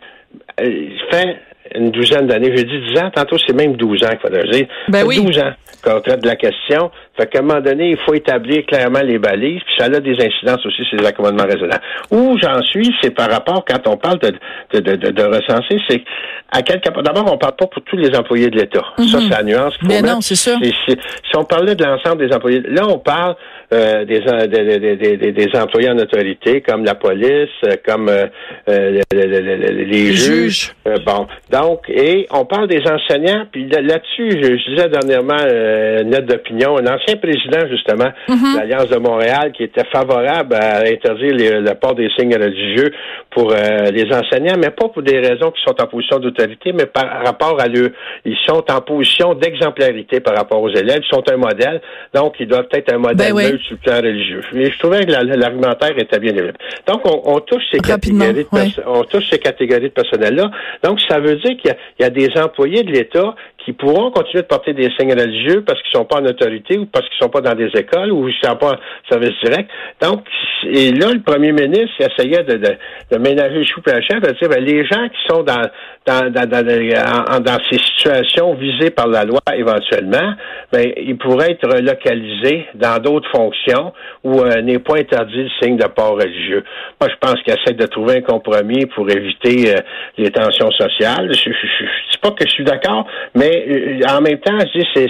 fait 1.11 1.37
une 1.75 1.91
douzaine 1.91 2.27
d'années. 2.27 2.51
J'ai 2.55 2.63
dit 2.63 2.93
10 2.93 2.99
ans, 2.99 3.11
tantôt 3.11 3.37
c'est 3.37 3.53
même 3.53 3.75
12 3.75 4.03
ans 4.03 4.09
qu'il 4.09 4.19
faudrait 4.19 4.49
dire. 4.49 4.67
Ben 4.87 5.03
oui. 5.05 5.23
12 5.23 5.39
ans 5.39 5.53
qu'on 5.83 6.01
traite 6.01 6.21
de 6.21 6.27
la 6.27 6.35
question. 6.35 6.91
Fait 7.15 7.27
qu'à 7.27 7.39
un 7.39 7.41
moment 7.43 7.61
donné, 7.61 7.91
il 7.91 7.97
faut 7.97 8.15
établir 8.15 8.65
clairement 8.65 9.01
les 9.01 9.19
balises, 9.19 9.61
puis 9.65 9.75
ça 9.77 9.85
a 9.85 9.99
des 9.99 10.13
incidences 10.13 10.65
aussi 10.65 10.83
sur 10.85 10.97
les 10.97 11.05
accommodements 11.05 11.45
raisonnables. 11.45 11.83
Où 12.09 12.37
j'en 12.41 12.61
suis, 12.63 12.91
c'est 13.03 13.11
par 13.11 13.29
rapport, 13.29 13.63
quand 13.67 13.87
on 13.87 13.97
parle 13.97 14.17
de, 14.17 14.31
de, 14.73 14.95
de, 14.95 15.11
de, 15.11 15.23
recenser, 15.23 15.79
c'est 15.87 16.03
à 16.51 16.63
quel 16.63 16.81
D'abord, 16.81 17.31
on 17.31 17.37
parle 17.37 17.55
pas 17.55 17.67
pour 17.67 17.83
tous 17.83 17.97
les 17.97 18.15
employés 18.15 18.49
de 18.49 18.57
l'État. 18.57 18.83
Ça, 18.97 19.03
mhm. 19.03 19.23
c'est 19.23 19.29
la 19.29 19.43
nuance 19.43 19.77
qu'il 19.77 19.87
faut 19.87 19.93
Mais 19.93 20.07
non, 20.07 20.21
c'est 20.21 20.35
sûr. 20.35 20.57
Si 20.61 21.37
on 21.37 21.45
parlait 21.45 21.75
de 21.75 21.83
l'ensemble 21.83 22.27
des 22.27 22.35
employés, 22.35 22.61
là, 22.61 22.87
on 22.87 22.99
parle 22.99 23.35
euh, 23.73 24.05
des, 24.05 24.19
des, 24.47 25.17
des, 25.17 25.31
des, 25.31 25.55
employés 25.55 25.89
en 25.89 25.97
autorité, 25.97 26.61
comme 26.61 26.83
la 26.85 26.93
police, 26.93 27.49
euh, 27.65 27.75
comme 27.83 28.07
euh, 28.09 28.27
les, 29.11 30.13
juges. 30.13 30.73
bon, 31.05 31.27
donc, 31.49 31.89
et 31.89 32.27
on 32.29 32.45
parle 32.45 32.67
des 32.67 32.83
enseignants, 32.87 33.45
puis 33.51 33.67
là-dessus, 33.67 34.29
je, 34.31 34.69
disais 34.69 34.89
dernièrement 34.89 35.39
une 35.39 36.09
note 36.09 36.25
d'opinion, 36.25 36.77
un 36.77 36.85
ancien 37.03 37.17
président, 37.17 37.67
justement, 37.69 38.11
mhm. 38.27 38.53
de 38.53 38.59
l'Alliance 38.59 38.89
de 38.89 38.97
Montréal, 38.97 39.51
qui 39.55 39.63
était 39.63 39.85
favorable 39.91 40.55
à 40.55 40.79
interdire 40.79 41.61
le 41.61 41.73
port 41.75 41.95
des 41.95 42.09
signes 42.17 42.35
religieux 42.35 42.91
pour 43.29 43.51
les 43.51 44.05
enseignants, 44.13 44.57
mais 44.57 44.69
pas 44.69 44.89
pour 44.89 45.01
des 45.01 45.19
raisons 45.19 45.51
qui 45.51 45.61
sont 45.63 45.75
en 45.81 45.87
position 45.87 46.19
d'autorité, 46.19 46.71
mais 46.73 46.85
par 46.85 47.23
rapport 47.23 47.59
à 47.59 47.67
eux. 47.67 47.93
Ils 48.25 48.37
sont 48.45 48.63
en 48.71 48.81
position 48.81 49.33
d'exemplarité 49.33 50.19
par 50.19 50.35
rapport 50.35 50.61
aux 50.61 50.69
élèves. 50.69 51.01
Ils 51.03 51.13
sont 51.13 51.23
un 51.31 51.37
modèle, 51.37 51.81
donc 52.13 52.35
ils 52.39 52.47
doivent 52.47 52.67
être 52.71 52.93
un 52.93 52.97
modèle 52.97 53.33
ben 53.33 53.57
sur 53.59 53.71
le 53.71 53.77
plan 53.77 53.95
religieux. 53.97 54.41
Mais 54.53 54.71
je 54.71 54.79
trouvais 54.79 55.05
que 55.05 55.11
l'argumentaire 55.11 55.97
était 55.97 56.19
bien 56.19 56.33
élevé. 56.33 56.53
Donc, 56.87 57.01
on, 57.05 57.39
touche 57.39 57.63
ces 57.71 57.79
catégories 57.79 58.33
de 58.33 58.83
on 58.85 59.03
touche 59.03 59.29
ces 59.29 59.39
catégories 59.39 59.83
de 59.83 59.87
personnel-là. 59.89 60.51
Donc, 60.83 60.99
ça 61.07 61.19
veut 61.19 61.35
dire 61.37 61.57
qu'il 61.57 61.75
y, 61.99 62.03
a 62.03 62.09
des 62.09 62.29
employés 62.37 62.83
de 62.83 62.91
l'État 62.91 63.35
qui 63.65 63.73
pourront 63.73 64.11
continuer 64.11 64.43
de 64.43 64.47
porter 64.47 64.73
des 64.73 64.89
signes 64.97 65.13
religieux 65.13 65.63
parce 65.65 65.81
qu'ils 65.81 65.97
sont 65.97 66.05
pas 66.05 66.19
en 66.19 66.25
autorité 66.25 66.77
ou 66.77 66.85
parce 66.85 67.07
qu'ils 67.07 67.19
sont 67.19 67.29
pas 67.29 67.41
dans 67.41 67.55
des 67.55 67.69
écoles 67.75 68.11
ou 68.11 68.27
ils 68.27 68.35
sont 68.43 68.55
pas 68.55 68.73
en 68.73 69.09
service 69.09 69.33
direct. 69.43 69.69
Donc, 70.01 70.25
et 70.65 70.91
là, 70.91 71.11
le 71.13 71.21
premier 71.21 71.51
ministre 71.51 71.93
essayait 71.99 72.43
de, 72.43 72.57
de, 72.57 73.17
ménager 73.17 73.59
le 73.59 73.65
chou 73.65 73.81
chef, 73.85 74.21
de 74.21 74.31
dire, 74.31 74.49
ben, 74.49 74.63
les 74.63 74.85
gens 74.85 75.07
qui 75.09 75.27
sont 75.27 75.43
dans, 75.43 75.61
dans, 76.05 76.31
dans, 76.31 76.49
dans, 76.49 77.57
ces 77.69 77.77
situations 77.77 78.53
visées 78.55 78.89
par 78.89 79.07
la 79.07 79.23
loi 79.23 79.39
éventuellement, 79.55 80.33
ben, 80.71 80.91
ils 80.97 81.17
pourraient 81.17 81.51
être 81.51 81.67
relocalisés 81.67 82.65
dans 82.75 83.01
d'autres 83.01 83.29
fonctions 83.31 83.93
où 84.23 84.39
euh, 84.39 84.61
n'est 84.61 84.79
pas 84.79 84.97
interdit 84.97 85.43
le 85.43 85.49
signe 85.61 85.77
de 85.77 85.87
port 85.87 86.15
religieux. 86.15 86.63
Moi, 86.99 87.09
je 87.09 87.15
pense 87.19 87.41
qu'il 87.43 87.53
essaie 87.53 87.73
de 87.73 87.85
trouver 87.85 88.17
un 88.17 88.21
compromis 88.21 88.85
pour 88.87 89.09
éviter 89.09 89.75
euh, 89.75 89.79
les 90.17 90.31
tensions 90.31 90.71
sociales. 90.71 91.31
Je, 91.33 91.49
ne 91.49 92.11
dis 92.11 92.17
pas 92.21 92.31
que 92.31 92.45
je 92.45 92.51
suis 92.51 92.63
d'accord, 92.63 93.05
mais 93.35 93.52
euh, 93.53 93.99
en 94.09 94.21
même 94.21 94.39
temps, 94.39 94.57
c'est 94.73 95.07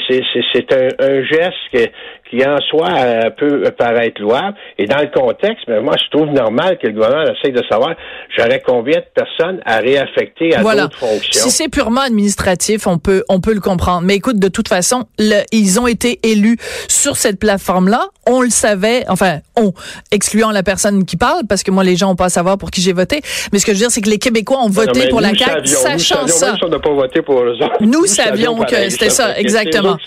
c'est 0.53 0.73
un, 0.73 0.87
un 0.99 1.23
geste 1.23 1.53
que, 1.73 1.87
qui 2.33 2.45
en 2.47 2.59
soi 2.61 2.89
euh, 2.89 3.29
peut 3.37 3.63
paraître 3.77 4.19
louable. 4.21 4.55
Et 4.77 4.85
dans 4.85 4.99
le 4.99 5.07
contexte, 5.07 5.65
mais 5.67 5.75
ben, 5.75 5.83
moi, 5.83 5.95
je 6.03 6.17
trouve 6.17 6.33
normal 6.33 6.77
que 6.81 6.87
le 6.87 6.93
gouvernement 6.93 7.31
essaye 7.31 7.53
de 7.53 7.61
savoir 7.69 7.95
j'aurais 8.35 8.61
combien 8.65 8.99
de 8.99 9.05
personnes 9.13 9.61
à 9.65 9.77
réaffecter 9.77 10.55
à 10.55 10.63
d'autres 10.63 10.97
fonctions. 10.97 11.43
Si 11.43 11.51
c'est 11.51 11.69
purement 11.69 12.01
administratif, 12.01 12.87
on 12.87 12.97
peut 12.97 13.23
on 13.29 13.39
peut 13.39 13.53
le 13.53 13.59
comprendre. 13.59 14.01
Mais 14.03 14.15
écoute, 14.15 14.39
de 14.39 14.47
toute 14.47 14.67
façon, 14.67 15.05
le, 15.19 15.41
ils 15.51 15.79
ont 15.79 15.87
été 15.87 16.19
élus 16.23 16.57
sur 16.87 17.17
cette 17.17 17.39
plateforme-là. 17.39 18.07
On 18.25 18.41
le 18.41 18.49
savait, 18.49 19.03
enfin, 19.09 19.39
on, 19.55 19.73
excluant 20.11 20.51
la 20.51 20.63
personne 20.63 21.05
qui 21.05 21.17
parle, 21.17 21.45
parce 21.47 21.61
que 21.61 21.71
moi, 21.71 21.83
les 21.83 21.95
gens 21.95 22.07
n'ont 22.07 22.15
pas 22.15 22.25
à 22.25 22.29
savoir 22.29 22.57
pour 22.57 22.71
qui 22.71 22.81
j'ai 22.81 22.93
voté. 22.93 23.21
Mais 23.51 23.59
ce 23.59 23.65
que 23.65 23.73
je 23.73 23.77
veux 23.77 23.83
dire, 23.83 23.91
c'est 23.91 24.01
que 24.01 24.09
les 24.09 24.17
Québécois 24.17 24.59
ont 24.63 24.69
voté 24.69 25.09
pour 25.09 25.21
la 25.21 25.33
CAQ, 25.35 25.67
sachant 25.67 26.27
ça. 26.27 26.55
Nous, 26.61 26.79
pas 26.79 26.89
voté 26.89 27.21
pour 27.21 27.41
eux 27.41 27.55
Nous, 27.81 28.05
savions 28.05 28.57
que 28.63 28.89
c'était 28.89 29.09
ça, 29.09 29.37
exactement. 29.37 29.97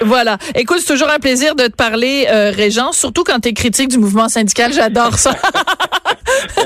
Voilà. 0.00 0.38
Écoute, 0.54 0.78
c'est 0.80 0.92
toujours 0.92 1.10
un 1.10 1.18
plaisir 1.18 1.54
de 1.54 1.59
te 1.68 1.76
parler, 1.76 2.26
euh, 2.30 2.50
Régent, 2.54 2.92
surtout 2.92 3.24
quand 3.24 3.40
tu 3.40 3.48
es 3.48 3.52
critique 3.52 3.88
du 3.88 3.98
mouvement 3.98 4.28
syndical. 4.28 4.72
J'adore 4.72 5.18
ça. 5.18 5.32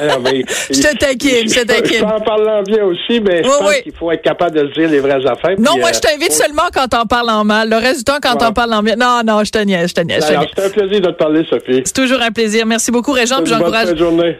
je 0.71 0.81
te 0.81 0.97
taquine, 0.97 1.49
je 1.49 1.61
te 1.61 1.67
taquine. 1.67 1.99
Je 1.99 2.05
en 2.05 2.21
parlant 2.21 2.63
bien 2.63 2.85
aussi, 2.85 3.21
mais 3.21 3.43
je 3.43 3.49
pense 3.49 3.77
qu'il 3.83 3.95
faut 3.95 4.11
être 4.11 4.23
capable 4.23 4.57
de 4.57 4.67
dire 4.73 4.89
les 4.89 5.01
vraies 5.01 5.25
affaires. 5.27 5.57
Non, 5.59 5.79
moi, 5.79 5.91
je 5.93 5.99
euh, 5.99 6.01
t'invite 6.01 6.33
seulement 6.33 6.69
quand 6.73 6.89
t'en 6.89 7.07
parles 7.07 7.31
en 7.31 7.45
mal. 7.45 7.69
Le 7.69 7.77
reste 7.77 7.99
du 7.99 8.05
temps, 8.05 8.19
quand 8.23 8.37
t'en 8.37 8.53
parles 8.53 8.75
en 8.75 8.83
bien. 8.83 8.97
Non, 8.97 9.21
non, 9.25 9.45
je 9.45 9.51
te 9.51 9.59
niaise, 9.59 9.91
je 9.91 9.95
te 9.95 10.01
niaise. 10.01 10.25
C'est 10.27 10.65
un 10.65 10.71
plaisir 10.71 11.01
de 11.01 11.11
te 11.11 11.17
parler, 11.17 11.45
Sophie. 11.49 11.83
C'est 11.85 11.95
toujours 11.95 12.21
un 12.21 12.31
plaisir. 12.31 12.67
Merci 12.67 12.91
beaucoup, 12.91 13.13
Régent. 13.13 13.45
J'encourage, 13.45 13.89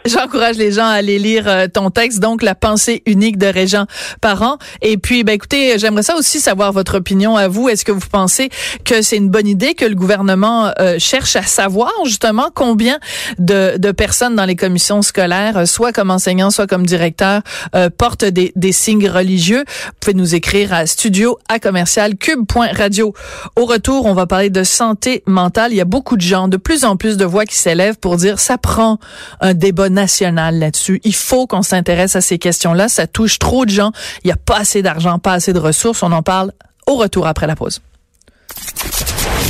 j'encourage 0.07 0.57
les 0.57 0.73
gens 0.73 0.87
à 0.87 0.95
aller 0.95 1.19
lire 1.19 1.45
euh, 1.47 1.67
ton 1.73 1.91
texte, 1.91 2.21
donc 2.21 2.43
La 2.43 2.55
pensée 2.55 3.03
unique 3.07 3.39
de 3.39 3.47
Régent 3.47 3.87
Parent. 4.21 4.59
Et 4.83 4.97
puis, 4.97 5.25
ben, 5.25 5.33
écoutez, 5.33 5.79
j'aimerais 5.79 6.03
ça 6.03 6.17
aussi 6.17 6.41
savoir 6.41 6.73
votre 6.73 6.99
opinion 6.99 7.37
à 7.37 7.49
vous. 7.49 7.69
Est-ce 7.69 7.85
que 7.85 7.93
vous 7.93 8.09
pensez 8.11 8.49
que 8.85 9.03
c'est 9.03 9.17
une 9.17 9.31
bonne 9.31 9.49
idée 9.49 9.75
que 9.75 9.85
le 9.85 9.95
gouvernement 9.95 10.34
euh, 10.43 10.97
cherche 10.99 11.37
à 11.37 11.43
savoir 11.43 11.93
justement 12.05 12.49
combien 12.55 12.99
de, 13.39 13.93
personnes 13.93 14.35
dans 14.35 14.45
les 14.45 14.57
commissions 14.57 15.03
scolaires, 15.03 15.57
euh, 15.57 15.67
soit 15.67 15.93
comme 15.93 16.11
enseignants, 16.11 16.51
soit 16.51 16.67
comme 16.67 16.87
directeurs, 16.87 17.43
euh, 17.75 17.91
portent 17.91 18.25
des, 18.25 18.53
des 18.57 18.73
signes 18.73 19.09
religieux? 19.09 19.65
Vous 19.67 19.93
pouvez 20.01 20.15
nous 20.15 20.35
écrire 20.35 20.73
à 20.73 20.87
studio 20.87 21.39
à 21.49 21.59
commercial 21.59 22.17
cube.radio. 22.17 23.15
Au 23.57 23.65
retour, 23.65 24.07
on 24.07 24.15
va 24.15 24.27
parler 24.27 24.51
de 24.51 24.65
santé 24.65 25.23
mentale. 25.27 25.73
Il 25.73 25.77
y 25.77 25.81
a 25.81 25.87
beaucoup 25.87 26.17
de 26.17 26.23
gens, 26.23 26.49
de 26.49 26.57
plus 26.57 26.85
en 26.85 26.97
plus 26.97 27.17
de 27.17 27.25
voix 27.25 27.45
qui 27.45 27.57
s'élèvent 27.57 27.99
pour 27.99 28.17
dire 28.17 28.39
ça 28.39 28.59
prend 28.59 28.99
un 29.41 29.55
débat 29.55 29.89
national 29.89 30.59
là-dessus. 30.59 31.01
Il 31.05 31.15
faut 31.15 31.47
qu'on 31.47 31.63
s'intéresse 31.63 32.17
à 32.17 32.21
ces 32.21 32.39
questions-là. 32.39 32.89
Ça 32.89 33.07
touche 33.07 33.39
trop 33.39 33.65
de 33.65 33.71
gens. 33.71 33.93
Il 34.23 34.29
n'y 34.29 34.33
a 34.33 34.37
pas 34.37 34.59
assez 34.59 34.83
d'argent, 34.83 35.19
pas 35.19 35.33
assez 35.33 35.53
de 35.53 35.59
ressources. 35.59 36.03
On 36.03 36.13
en 36.13 36.23
parle 36.23 36.53
au 36.87 36.97
retour 36.97 37.27
après 37.27 37.47
la 37.47 37.57
pause. 37.57 37.81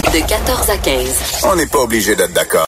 De 0.02 0.26
14 0.26 0.70
à 0.70 0.76
15. 0.76 1.44
On 1.44 1.56
n'est 1.56 1.66
pas 1.66 1.80
obligé 1.80 2.14
d'être 2.14 2.32
d'accord. 2.32 2.62